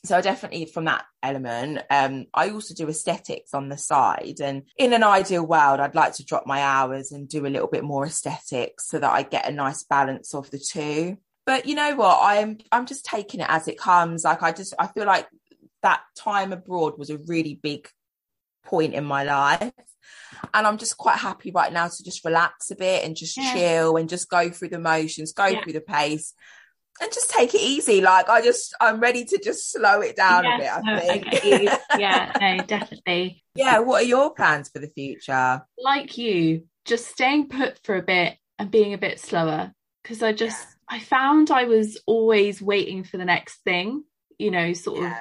So 0.04 0.18
I 0.18 0.22
definitely 0.22 0.66
from 0.68 0.86
that 0.86 1.06
element, 1.24 1.82
um, 1.90 2.26
I 2.34 2.50
also 2.52 2.76
do 2.76 2.88
aesthetics 2.88 3.54
on 3.54 3.70
the 3.70 3.78
side. 3.78 4.40
And 4.40 4.64
in 4.78 4.94
an 4.94 5.04
ideal 5.04 5.46
world, 5.46 5.80
I'd 5.80 5.96
like 5.96 6.14
to 6.16 6.26
drop 6.26 6.46
my 6.46 6.62
hours 6.62 7.12
and 7.12 7.28
do 7.28 7.46
a 7.46 7.50
little 7.50 7.68
bit 7.68 7.84
more 7.84 8.06
aesthetics 8.06 8.88
so 8.88 9.00
that 9.00 9.12
I 9.12 9.24
get 9.24 9.48
a 9.48 9.52
nice 9.52 9.84
balance 9.84 10.36
of 10.36 10.52
the 10.52 10.60
two. 10.60 11.18
But 11.46 11.66
you 11.66 11.76
know 11.76 11.96
what? 11.96 12.20
I'm 12.22 12.60
I'm 12.72 12.86
just 12.86 13.06
taking 13.06 13.40
it 13.40 13.48
as 13.50 13.68
it 13.68 13.80
comes. 13.80 14.24
Like 14.24 14.44
I 14.44 14.52
just 14.52 14.76
I 14.78 14.88
feel 14.88 15.06
like 15.06 15.28
that 15.82 16.02
time 16.16 16.54
abroad 16.54 16.98
was 16.98 17.10
a 17.10 17.18
really 17.18 17.60
big 17.62 17.88
point 18.64 18.94
in 18.94 19.06
my 19.06 19.24
life. 19.24 19.72
And 20.54 20.68
I'm 20.68 20.78
just 20.78 20.98
quite 20.98 21.18
happy 21.18 21.52
right 21.52 21.72
now 21.72 21.88
to 21.88 22.04
just 22.04 22.26
relax 22.26 22.70
a 22.72 22.76
bit 22.76 23.04
and 23.04 23.16
just 23.16 23.38
Yeah. 23.38 23.54
chill 23.54 23.98
and 23.98 24.10
just 24.10 24.30
go 24.30 24.50
through 24.50 24.70
the 24.70 24.80
motions, 24.80 25.34
go 25.34 25.46
Yeah. 25.48 25.64
through 25.64 25.74
the 25.74 25.82
pace 25.82 26.34
and 27.02 27.12
just 27.12 27.30
take 27.30 27.54
it 27.54 27.62
easy. 27.62 28.02
Like 28.02 28.30
I 28.30 28.42
just 28.42 28.76
I'm 28.80 29.00
ready 29.00 29.26
to 29.26 29.40
just 29.44 29.72
slow 29.72 30.02
it 30.02 30.16
down 30.16 30.46
a 30.46 30.58
bit, 30.58 30.70
I 30.72 31.00
think. 31.00 31.44
you. 31.44 31.70
Yeah, 32.00 32.32
no, 32.40 32.64
definitely. 32.66 33.44
yeah, 33.56 33.80
what 33.80 34.04
are 34.04 34.08
your 34.08 34.34
plans 34.34 34.70
for 34.70 34.80
the 34.80 34.90
future? 34.90 35.62
like 35.78 36.18
you, 36.18 36.64
just 36.84 37.08
staying 37.08 37.48
put 37.50 37.80
for 37.84 37.96
a 37.96 38.02
bit 38.02 38.38
and 38.60 38.72
being 38.72 38.94
a 38.94 38.98
bit 38.98 39.20
slower 39.20 39.72
because 40.04 40.22
I 40.22 40.34
just 40.34 40.66
I 40.90 41.00
found 41.00 41.52
I 41.52 41.66
was 41.66 42.02
always 42.06 42.62
waiting 42.62 43.04
for 43.04 43.18
the 43.18 43.26
next 43.26 43.62
thing, 43.64 44.04
you 44.38 44.52
know, 44.52 44.74
sort 44.74 45.06
of 45.06 45.12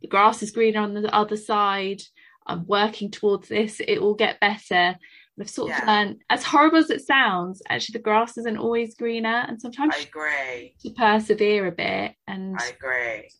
the 0.00 0.08
grass 0.08 0.42
is 0.42 0.50
greener 0.50 0.80
on 0.80 0.94
the 0.94 1.14
other 1.14 1.36
side. 1.36 2.02
I'm 2.46 2.66
working 2.66 3.10
towards 3.10 3.48
this, 3.48 3.80
it 3.86 4.00
will 4.00 4.14
get 4.14 4.40
better. 4.40 4.96
I've 5.38 5.50
sort 5.50 5.72
of 5.72 5.78
Yeah. 5.78 5.86
learned, 5.86 6.22
as 6.28 6.44
horrible 6.44 6.78
as 6.78 6.90
it 6.90 7.02
sounds, 7.06 7.62
actually 7.68 7.94
the 7.94 8.02
grass 8.04 8.36
isn't 8.38 8.58
always 8.58 8.94
greener. 8.94 9.44
And 9.48 9.60
sometimes 9.60 9.94
you 9.96 10.02
agree. 10.08 10.74
to 10.82 10.90
persevere 10.90 11.66
a 11.66 11.72
bit 11.72 12.14
and 12.26 12.58
agree. 12.60 13.30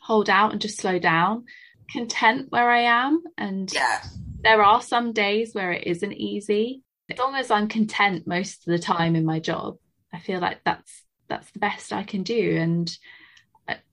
hold 0.00 0.30
out 0.30 0.52
and 0.52 0.60
just 0.60 0.78
slow 0.78 0.98
down. 0.98 1.44
Content 1.92 2.46
where 2.50 2.70
I 2.70 2.80
am 2.82 3.22
and 3.36 3.70
Yeah. 3.72 4.00
there 4.42 4.62
are 4.62 4.80
some 4.80 5.12
days 5.12 5.54
where 5.54 5.72
it 5.72 5.86
isn't 5.86 6.12
easy. 6.14 6.82
As 7.10 7.18
long 7.18 7.34
as 7.34 7.50
I'm 7.50 7.68
content 7.68 8.26
most 8.26 8.66
of 8.66 8.70
the 8.72 8.78
time 8.78 9.16
in 9.16 9.24
my 9.24 9.40
job, 9.40 9.76
I 10.12 10.18
feel 10.18 10.40
like 10.40 10.62
that's 10.64 11.02
that's 11.28 11.50
the 11.52 11.58
best 11.58 11.92
I 11.92 12.02
can 12.04 12.22
do. 12.22 12.56
And 12.56 12.96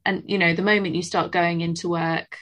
and 0.06 0.24
you 0.28 0.38
know, 0.38 0.54
the 0.56 0.62
moment 0.62 0.96
you 0.96 1.04
start 1.04 1.32
going 1.32 1.62
into 1.62 1.90
work 1.90 2.38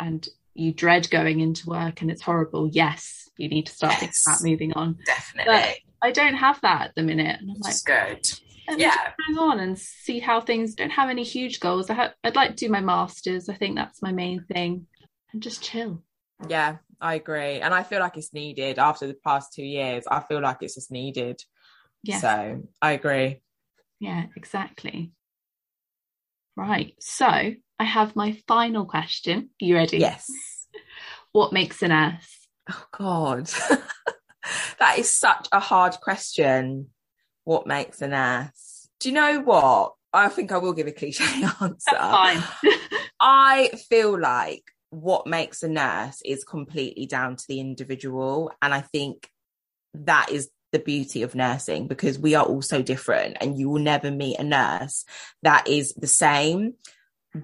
and 0.00 0.26
you 0.54 0.72
dread 0.72 1.10
going 1.10 1.40
into 1.40 1.68
work 1.68 2.00
and 2.00 2.10
it's 2.10 2.22
horrible, 2.22 2.68
yes, 2.68 3.25
you 3.38 3.48
need 3.48 3.66
to 3.66 3.72
start 3.72 3.94
thinking 3.94 4.14
about 4.26 4.42
moving 4.42 4.72
on. 4.72 4.98
Definitely. 5.06 5.84
I 6.02 6.12
don't 6.12 6.34
have 6.34 6.60
that 6.62 6.88
at 6.88 6.94
the 6.94 7.02
minute. 7.02 7.40
And 7.40 7.50
I'm 7.50 7.58
like, 7.60 7.74
good. 7.84 8.28
yeah. 8.68 8.90
just 8.90 8.98
hang 9.26 9.38
on 9.38 9.60
and 9.60 9.78
see 9.78 10.18
how 10.18 10.40
things 10.40 10.74
don't 10.74 10.90
have 10.90 11.10
any 11.10 11.22
huge 11.24 11.60
goals. 11.60 11.90
I 11.90 11.94
ha- 11.94 12.14
I'd 12.22 12.36
like 12.36 12.50
to 12.50 12.66
do 12.66 12.70
my 12.70 12.80
masters. 12.80 13.48
I 13.48 13.54
think 13.54 13.76
that's 13.76 14.02
my 14.02 14.12
main 14.12 14.44
thing. 14.44 14.86
And 15.32 15.42
just 15.42 15.62
chill. 15.62 16.02
Yeah, 16.48 16.76
I 17.00 17.14
agree. 17.14 17.60
And 17.60 17.72
I 17.72 17.82
feel 17.82 18.00
like 18.00 18.16
it's 18.16 18.34
needed 18.34 18.78
after 18.78 19.06
the 19.06 19.14
past 19.14 19.52
two 19.54 19.64
years. 19.64 20.04
I 20.10 20.20
feel 20.20 20.40
like 20.40 20.58
it's 20.60 20.74
just 20.74 20.90
needed. 20.90 21.40
Yeah. 22.02 22.20
So 22.20 22.62
I 22.80 22.92
agree. 22.92 23.42
Yeah, 23.98 24.24
exactly. 24.36 25.12
Right. 26.56 26.94
So 27.00 27.26
I 27.26 27.84
have 27.84 28.16
my 28.16 28.38
final 28.46 28.86
question. 28.86 29.50
You 29.58 29.76
ready? 29.76 29.98
Yes. 29.98 30.26
what 31.32 31.52
makes 31.52 31.82
a 31.82 31.88
nurse? 31.88 32.35
Oh 32.70 32.84
God. 32.92 33.46
that 34.78 34.98
is 34.98 35.10
such 35.10 35.48
a 35.52 35.60
hard 35.60 35.96
question. 36.00 36.88
What 37.44 37.66
makes 37.66 38.02
a 38.02 38.08
nurse? 38.08 38.88
Do 39.00 39.08
you 39.08 39.14
know 39.14 39.40
what? 39.40 39.94
I 40.12 40.28
think 40.28 40.52
I 40.52 40.58
will 40.58 40.72
give 40.72 40.86
a 40.86 40.92
cliche 40.92 41.24
answer. 41.60 41.60
That's 41.60 41.84
fine. 41.86 42.42
I 43.20 43.68
feel 43.88 44.18
like 44.18 44.64
what 44.90 45.26
makes 45.26 45.62
a 45.62 45.68
nurse 45.68 46.22
is 46.24 46.44
completely 46.44 47.06
down 47.06 47.36
to 47.36 47.44
the 47.48 47.60
individual. 47.60 48.52
And 48.62 48.72
I 48.72 48.80
think 48.80 49.28
that 49.94 50.30
is 50.30 50.48
the 50.72 50.78
beauty 50.78 51.22
of 51.22 51.34
nursing 51.34 51.86
because 51.86 52.18
we 52.18 52.34
are 52.34 52.44
all 52.44 52.62
so 52.62 52.82
different 52.82 53.36
and 53.40 53.58
you 53.58 53.68
will 53.68 53.80
never 53.80 54.10
meet 54.10 54.38
a 54.38 54.44
nurse 54.44 55.04
that 55.42 55.68
is 55.68 55.94
the 55.94 56.06
same. 56.06 56.74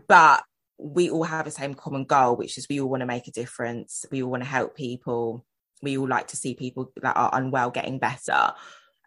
But 0.08 0.42
we 0.83 1.11
all 1.11 1.23
have 1.23 1.45
the 1.45 1.51
same 1.51 1.75
common 1.75 2.05
goal, 2.05 2.37
which 2.37 2.59
is 2.59 2.66
we 2.68 2.81
all 2.81 2.88
want 2.88 3.01
to 3.01 3.07
make 3.07 3.29
a 3.29 3.33
difference. 3.33 4.05
We 4.11 4.23
all 4.23 4.31
want 4.31 4.42
to 4.42 4.49
help 4.49 4.77
people. 4.77 5.45
We 5.81 5.97
all 5.97 6.09
like 6.09 6.29
to 6.29 6.37
see 6.37 6.55
people 6.55 6.92
that 7.03 7.16
are 7.16 7.31
unwell 7.33 7.71
getting 7.71 7.99
better. 7.99 8.53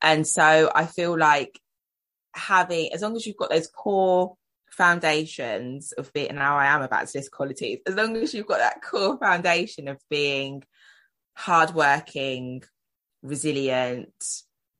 And 0.01 0.25
so 0.27 0.71
I 0.73 0.85
feel 0.85 1.17
like 1.17 1.59
having, 2.33 2.93
as 2.93 3.01
long 3.01 3.15
as 3.15 3.25
you've 3.25 3.37
got 3.37 3.49
those 3.49 3.67
core 3.67 4.35
foundations 4.71 5.91
of 5.93 6.11
being, 6.13 6.35
now 6.35 6.57
I 6.57 6.67
am 6.67 6.81
about 6.81 7.11
this 7.11 7.29
qualities, 7.29 7.79
as 7.87 7.95
long 7.95 8.15
as 8.17 8.33
you've 8.33 8.47
got 8.47 8.59
that 8.59 8.81
core 8.81 9.17
foundation 9.17 9.87
of 9.87 9.97
being 10.09 10.63
hardworking, 11.33 12.63
resilient, 13.21 14.13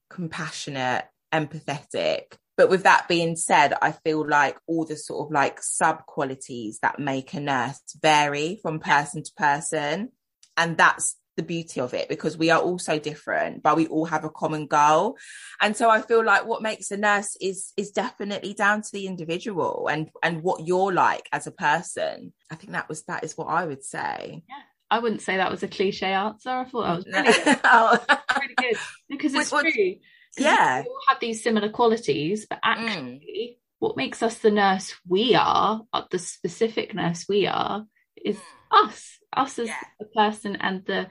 compassionate, 0.10 1.06
empathetic. 1.34 2.38
But 2.58 2.70
with 2.70 2.84
that 2.84 3.08
being 3.08 3.36
said, 3.36 3.74
I 3.82 3.92
feel 3.92 4.28
like 4.28 4.58
all 4.68 4.86
the 4.86 4.96
sort 4.96 5.28
of 5.28 5.32
like 5.32 5.62
sub 5.62 6.06
qualities 6.06 6.80
that 6.82 7.00
make 7.00 7.34
a 7.34 7.40
nurse 7.40 7.82
vary 8.02 8.60
from 8.62 8.80
person 8.80 9.24
to 9.24 9.32
person. 9.36 10.10
And 10.58 10.78
that's 10.78 11.18
the 11.36 11.44
beauty 11.44 11.82
of 11.82 11.94
it 11.94 12.08
because 12.08 12.38
we 12.38 12.50
are 12.50 12.62
all 12.62 12.80
so 12.80 12.98
different, 12.98 13.62
but 13.62 13.76
we 13.76 13.88
all 13.88 14.06
have 14.06 14.24
a 14.24 14.30
common 14.30 14.68
goal. 14.68 15.18
And 15.60 15.76
so 15.76 15.90
I 15.90 16.02
feel 16.02 16.24
like 16.24 16.46
what 16.46 16.62
makes 16.62 16.92
a 16.92 16.98
nurse 16.98 17.36
is 17.42 17.74
is 17.76 17.92
definitely 17.92 18.54
down 18.54 18.82
to 18.82 18.92
the 18.92 19.08
individual 19.08 19.90
and 19.92 20.10
and 20.24 20.44
what 20.44 20.66
you're 20.66 20.94
like 20.94 21.28
as 21.32 21.48
a 21.48 21.52
person. 21.52 22.34
I 22.50 22.56
think 22.56 22.72
that 22.72 22.90
was 22.90 23.04
that 23.04 23.24
is 23.24 23.38
what 23.38 23.48
I 23.48 23.66
would 23.66 23.84
say. 23.84 24.44
Yeah. 24.48 24.56
I 24.90 25.00
wouldn't 25.00 25.22
say 25.22 25.38
that 25.38 25.52
was 25.52 25.64
a 25.64 25.68
cliche 25.68 26.14
answer. 26.14 26.50
I 26.50 26.66
thought 26.66 26.84
that 26.84 26.96
was 26.98 27.06
really 27.14 27.44
good. 27.44 27.60
oh. 27.64 28.06
really 28.40 28.56
good. 28.56 28.78
Because 29.10 29.34
it's 29.34 29.52
what, 29.52 29.66
true. 29.66 29.96
Yeah. 30.38 30.82
We 30.82 30.88
all 30.88 31.00
have 31.10 31.20
these 31.20 31.44
similar 31.44 31.70
qualities, 31.70 32.46
but 32.50 32.58
mm. 32.58 32.62
actually 32.64 33.58
mm. 33.58 33.58
what 33.80 33.98
makes 33.98 34.22
us 34.24 34.40
the 34.40 34.52
nurse 34.52 34.96
we 35.08 35.36
are, 35.36 35.82
uh, 35.94 36.04
the 36.10 36.20
specific 36.20 36.94
nurse 36.94 37.26
we 37.28 37.48
are, 37.48 37.86
is 38.24 38.38
mm. 38.38 38.86
us. 38.86 39.20
Us 39.36 39.60
as 39.60 39.68
yeah. 39.68 39.76
a 40.02 40.06
person 40.06 40.56
and 40.56 40.86
the 40.86 41.08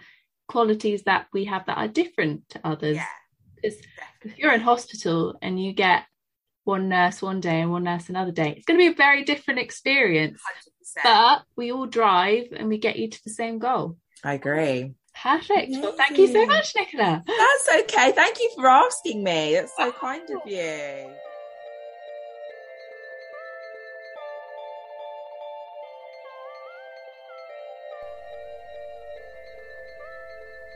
qualities 0.48 1.02
that 1.04 1.26
we 1.32 1.44
have 1.44 1.66
that 1.66 1.78
are 1.78 1.88
different 1.88 2.48
to 2.50 2.60
others. 2.64 2.98
Because 3.56 3.78
yeah, 3.80 4.30
if 4.30 4.38
you're 4.38 4.52
in 4.52 4.60
hospital 4.60 5.37
and 5.42 5.62
you 5.62 5.72
get 5.72 6.04
one 6.64 6.88
nurse 6.88 7.20
one 7.20 7.40
day 7.40 7.60
and 7.60 7.70
one 7.70 7.84
nurse 7.84 8.08
another 8.08 8.32
day, 8.32 8.54
it's 8.56 8.64
going 8.64 8.78
to 8.78 8.87
be 8.87 8.92
a 8.92 8.96
very 8.96 9.24
different 9.24 9.60
experience. 9.60 10.40
100%. 10.98 11.02
But 11.02 11.42
we 11.56 11.72
all 11.72 11.87
drive 11.87 12.48
and 12.56 12.68
we 12.68 12.78
get 12.78 12.96
you 12.96 13.08
to 13.10 13.24
the 13.24 13.30
same 13.30 13.58
goal. 13.58 13.98
I 14.22 14.34
agree. 14.34 14.94
Perfect. 15.24 15.72
Well, 15.80 15.92
thank 15.92 16.18
you 16.18 16.26
so 16.26 16.44
much, 16.44 16.74
Nicola. 16.76 17.24
That's 17.26 17.68
okay. 17.80 18.12
Thank 18.12 18.38
you 18.40 18.50
for 18.54 18.66
asking 18.66 19.24
me. 19.24 19.54
That's 19.54 19.74
so 19.74 19.90
kind 19.90 20.28
of 20.28 20.42
you. 20.44 21.14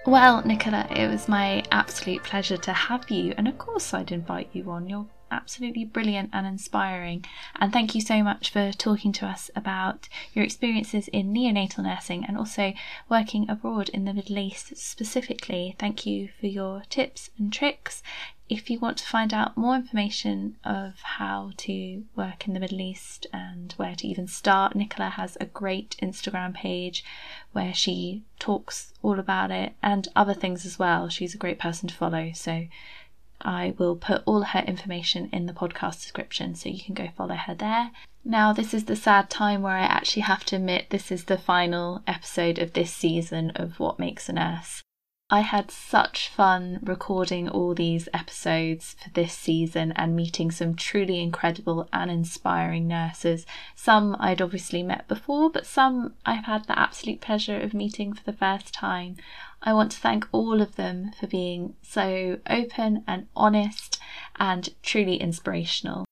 Well, 0.07 0.43
Nicola, 0.47 0.87
it 0.97 1.11
was 1.11 1.29
my 1.29 1.63
absolute 1.71 2.25
pleasure 2.25 2.57
to 2.57 2.73
have 2.73 3.11
you, 3.11 3.35
and 3.37 3.47
of 3.49 3.59
course, 3.59 3.93
I'd 3.93 4.13
invite 4.13 4.49
you 4.55 4.71
on. 4.71 4.89
You're 4.89 5.05
absolutely 5.31 5.85
brilliant 5.85 6.31
and 6.33 6.47
inspiring. 6.47 7.25
And 7.57 7.73
thank 7.73 7.95
you 7.95 8.01
so 8.01 8.23
much 8.23 8.51
for 8.51 8.73
talking 8.73 9.13
to 9.13 9.27
us 9.27 9.51
about 9.57 10.09
your 10.33 10.45
experiences 10.45 11.09
in 11.09 11.33
neonatal 11.33 11.85
nursing 11.85 12.25
and 12.25 12.37
also 12.37 12.73
working 13.09 13.49
abroad 13.49 13.89
in 13.91 14.05
the 14.05 14.15
Middle 14.15 14.39
East 14.39 14.77
specifically. 14.77 15.75
Thank 15.79 16.07
you 16.07 16.29
for 16.41 16.47
your 16.47 16.83
tips 16.89 17.31
and 17.39 17.53
tricks. 17.53 18.03
If 18.49 18.71
you 18.71 18.79
want 18.79 18.97
to 18.99 19.07
find 19.07 19.35
out 19.35 19.59
more 19.59 19.75
information 19.75 20.57
of 20.65 20.95
how 21.03 21.53
to 21.59 22.05
work 22.17 22.49
in 22.49 22.55
the 22.55 22.61
Middle 22.61 22.81
East 22.81 23.27
and 23.31 23.75
where 23.77 23.95
to 23.95 24.09
even 24.09 24.27
start, 24.27 24.75
Nicola 24.75 25.11
has 25.11 25.37
a 25.39 25.45
great 25.45 25.97
Instagram 26.03 26.55
page 26.55 27.05
where 27.53 27.75
she 27.75 28.23
talks 28.39 28.95
all 29.03 29.19
about 29.19 29.51
it 29.51 29.75
and 29.83 30.09
other 30.17 30.33
things 30.33 30.65
as 30.65 30.79
well. 30.79 31.11
She's 31.11 31.35
a 31.35 31.39
great 31.39 31.59
person 31.59 31.89
to 31.89 31.95
follow. 31.95 32.31
So 32.33 32.69
I 33.41 33.75
will 33.79 33.97
put 33.97 34.23
all 34.27 34.43
her 34.43 34.61
information 34.61 35.29
in 35.33 35.47
the 35.47 35.53
podcast 35.53 36.01
description 36.01 36.55
so 36.55 36.69
you 36.69 36.83
can 36.83 36.95
go 36.95 37.09
follow 37.17 37.37
her 37.37 37.55
there. 37.55 37.93
Now, 38.25 38.53
this 38.53 38.75
is 38.75 38.85
the 38.85 38.97
sad 38.97 39.31
time 39.31 39.63
where 39.63 39.77
I 39.77 39.83
actually 39.83 40.23
have 40.23 40.45
to 40.47 40.57
admit 40.57 40.91
this 40.91 41.11
is 41.11 41.25
the 41.25 41.39
final 41.39 42.03
episode 42.07 42.59
of 42.59 42.73
this 42.73 42.93
season 42.93 43.53
of 43.55 43.79
What 43.79 43.99
Makes 43.99 44.29
a 44.29 44.33
Nurse. 44.33 44.83
I 45.31 45.41
had 45.41 45.71
such 45.71 46.29
fun 46.29 46.81
recording 46.83 47.51
all 47.51 47.75
these 47.75 48.09
episodes 48.15 48.97
for 49.03 49.11
this 49.11 49.35
season 49.35 49.93
and 49.93 50.17
meeting 50.17 50.51
some 50.51 50.75
truly 50.75 51.21
incredible 51.21 51.87
and 51.93 52.11
inspiring 52.11 52.89
nurses. 52.89 53.45
Some 53.75 54.17
I'd 54.19 54.41
obviously 54.41 54.83
met 54.83 55.07
before, 55.07 55.51
but 55.51 55.67
some 55.67 56.15
I've 56.25 56.45
had 56.45 56.65
the 56.65 56.79
absolute 56.79 57.21
pleasure 57.21 57.61
of 57.61 57.75
meeting 57.75 58.15
for 58.15 58.25
the 58.25 58.33
first 58.33 58.73
time. 58.73 59.17
I 59.69 59.75
want 59.75 59.93
to 59.93 59.99
thank 59.99 60.27
all 60.33 60.63
of 60.63 60.77
them 60.77 61.13
for 61.21 61.27
being 61.27 61.75
so 61.83 62.39
open 62.49 63.05
and 63.07 63.27
honest 63.37 63.99
and 64.37 64.67
truly 64.83 65.17
inspirational. 65.17 66.07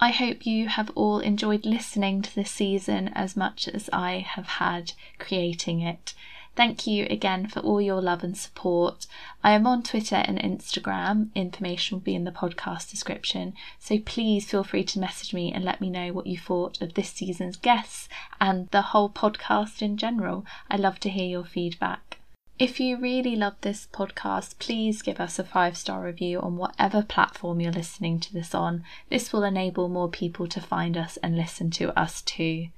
I 0.00 0.10
hope 0.10 0.46
you 0.46 0.68
have 0.68 0.90
all 0.94 1.18
enjoyed 1.18 1.66
listening 1.66 2.22
to 2.22 2.34
this 2.34 2.50
season 2.50 3.08
as 3.08 3.36
much 3.36 3.68
as 3.68 3.90
I 3.92 4.20
have 4.26 4.46
had 4.46 4.94
creating 5.18 5.82
it. 5.82 6.14
Thank 6.56 6.86
you 6.86 7.06
again 7.10 7.46
for 7.46 7.60
all 7.60 7.78
your 7.78 8.00
love 8.00 8.24
and 8.24 8.34
support. 8.34 9.06
I 9.44 9.50
am 9.50 9.66
on 9.66 9.82
Twitter 9.82 10.22
and 10.24 10.38
Instagram. 10.38 11.28
Information 11.34 11.96
will 11.98 12.02
be 12.02 12.14
in 12.14 12.24
the 12.24 12.32
podcast 12.32 12.88
description. 12.88 13.52
So 13.78 13.98
please 13.98 14.50
feel 14.50 14.64
free 14.64 14.84
to 14.84 14.98
message 14.98 15.34
me 15.34 15.52
and 15.52 15.62
let 15.62 15.82
me 15.82 15.90
know 15.90 16.14
what 16.14 16.26
you 16.26 16.38
thought 16.38 16.80
of 16.80 16.94
this 16.94 17.10
season's 17.10 17.58
guests 17.58 18.08
and 18.40 18.66
the 18.70 18.80
whole 18.80 19.10
podcast 19.10 19.82
in 19.82 19.98
general. 19.98 20.46
I 20.70 20.78
love 20.78 20.98
to 21.00 21.10
hear 21.10 21.26
your 21.26 21.44
feedback. 21.44 22.17
If 22.58 22.80
you 22.80 22.96
really 22.96 23.36
love 23.36 23.54
this 23.60 23.86
podcast, 23.92 24.58
please 24.58 25.00
give 25.00 25.20
us 25.20 25.38
a 25.38 25.44
five 25.44 25.76
star 25.76 26.02
review 26.02 26.40
on 26.40 26.56
whatever 26.56 27.02
platform 27.02 27.60
you're 27.60 27.70
listening 27.70 28.18
to 28.18 28.32
this 28.32 28.52
on. 28.52 28.82
This 29.10 29.32
will 29.32 29.44
enable 29.44 29.88
more 29.88 30.08
people 30.08 30.48
to 30.48 30.60
find 30.60 30.96
us 30.96 31.18
and 31.18 31.36
listen 31.36 31.70
to 31.72 31.96
us 31.96 32.20
too. 32.20 32.68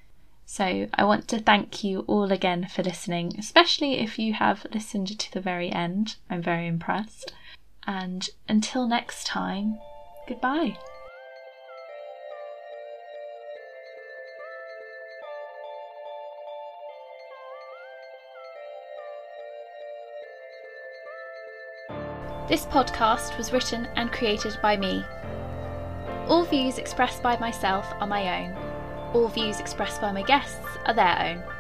So 0.45 0.87
I 0.93 1.05
want 1.05 1.29
to 1.29 1.39
thank 1.39 1.83
you 1.83 2.01
all 2.01 2.31
again 2.31 2.67
for 2.67 2.83
listening, 2.83 3.33
especially 3.39 4.01
if 4.01 4.19
you 4.19 4.35
have 4.35 4.67
listened 4.75 5.19
to 5.19 5.33
the 5.33 5.41
very 5.41 5.71
end. 5.71 6.17
I'm 6.29 6.43
very 6.43 6.67
impressed. 6.67 7.33
And 7.87 8.29
until 8.49 8.87
next 8.87 9.27
time, 9.27 9.79
goodbye. 10.29 10.77
This 22.51 22.67
podcast 22.67 23.39
was 23.39 23.53
written 23.53 23.89
and 23.97 24.13
created 24.13 24.59
by 24.61 24.77
me. 24.77 25.05
All 26.29 26.45
views 26.45 26.77
expressed 26.77 27.23
by 27.23 27.39
myself 27.39 27.87
are 28.01 28.07
my 28.07 28.45
own 28.45 28.71
all 29.15 29.29
views 29.29 29.61
expressed 29.61 30.01
by 30.01 30.13
my 30.13 30.23
guests 30.23 30.67
are 30.87 30.95
their 30.95 31.19
own. 31.19 31.60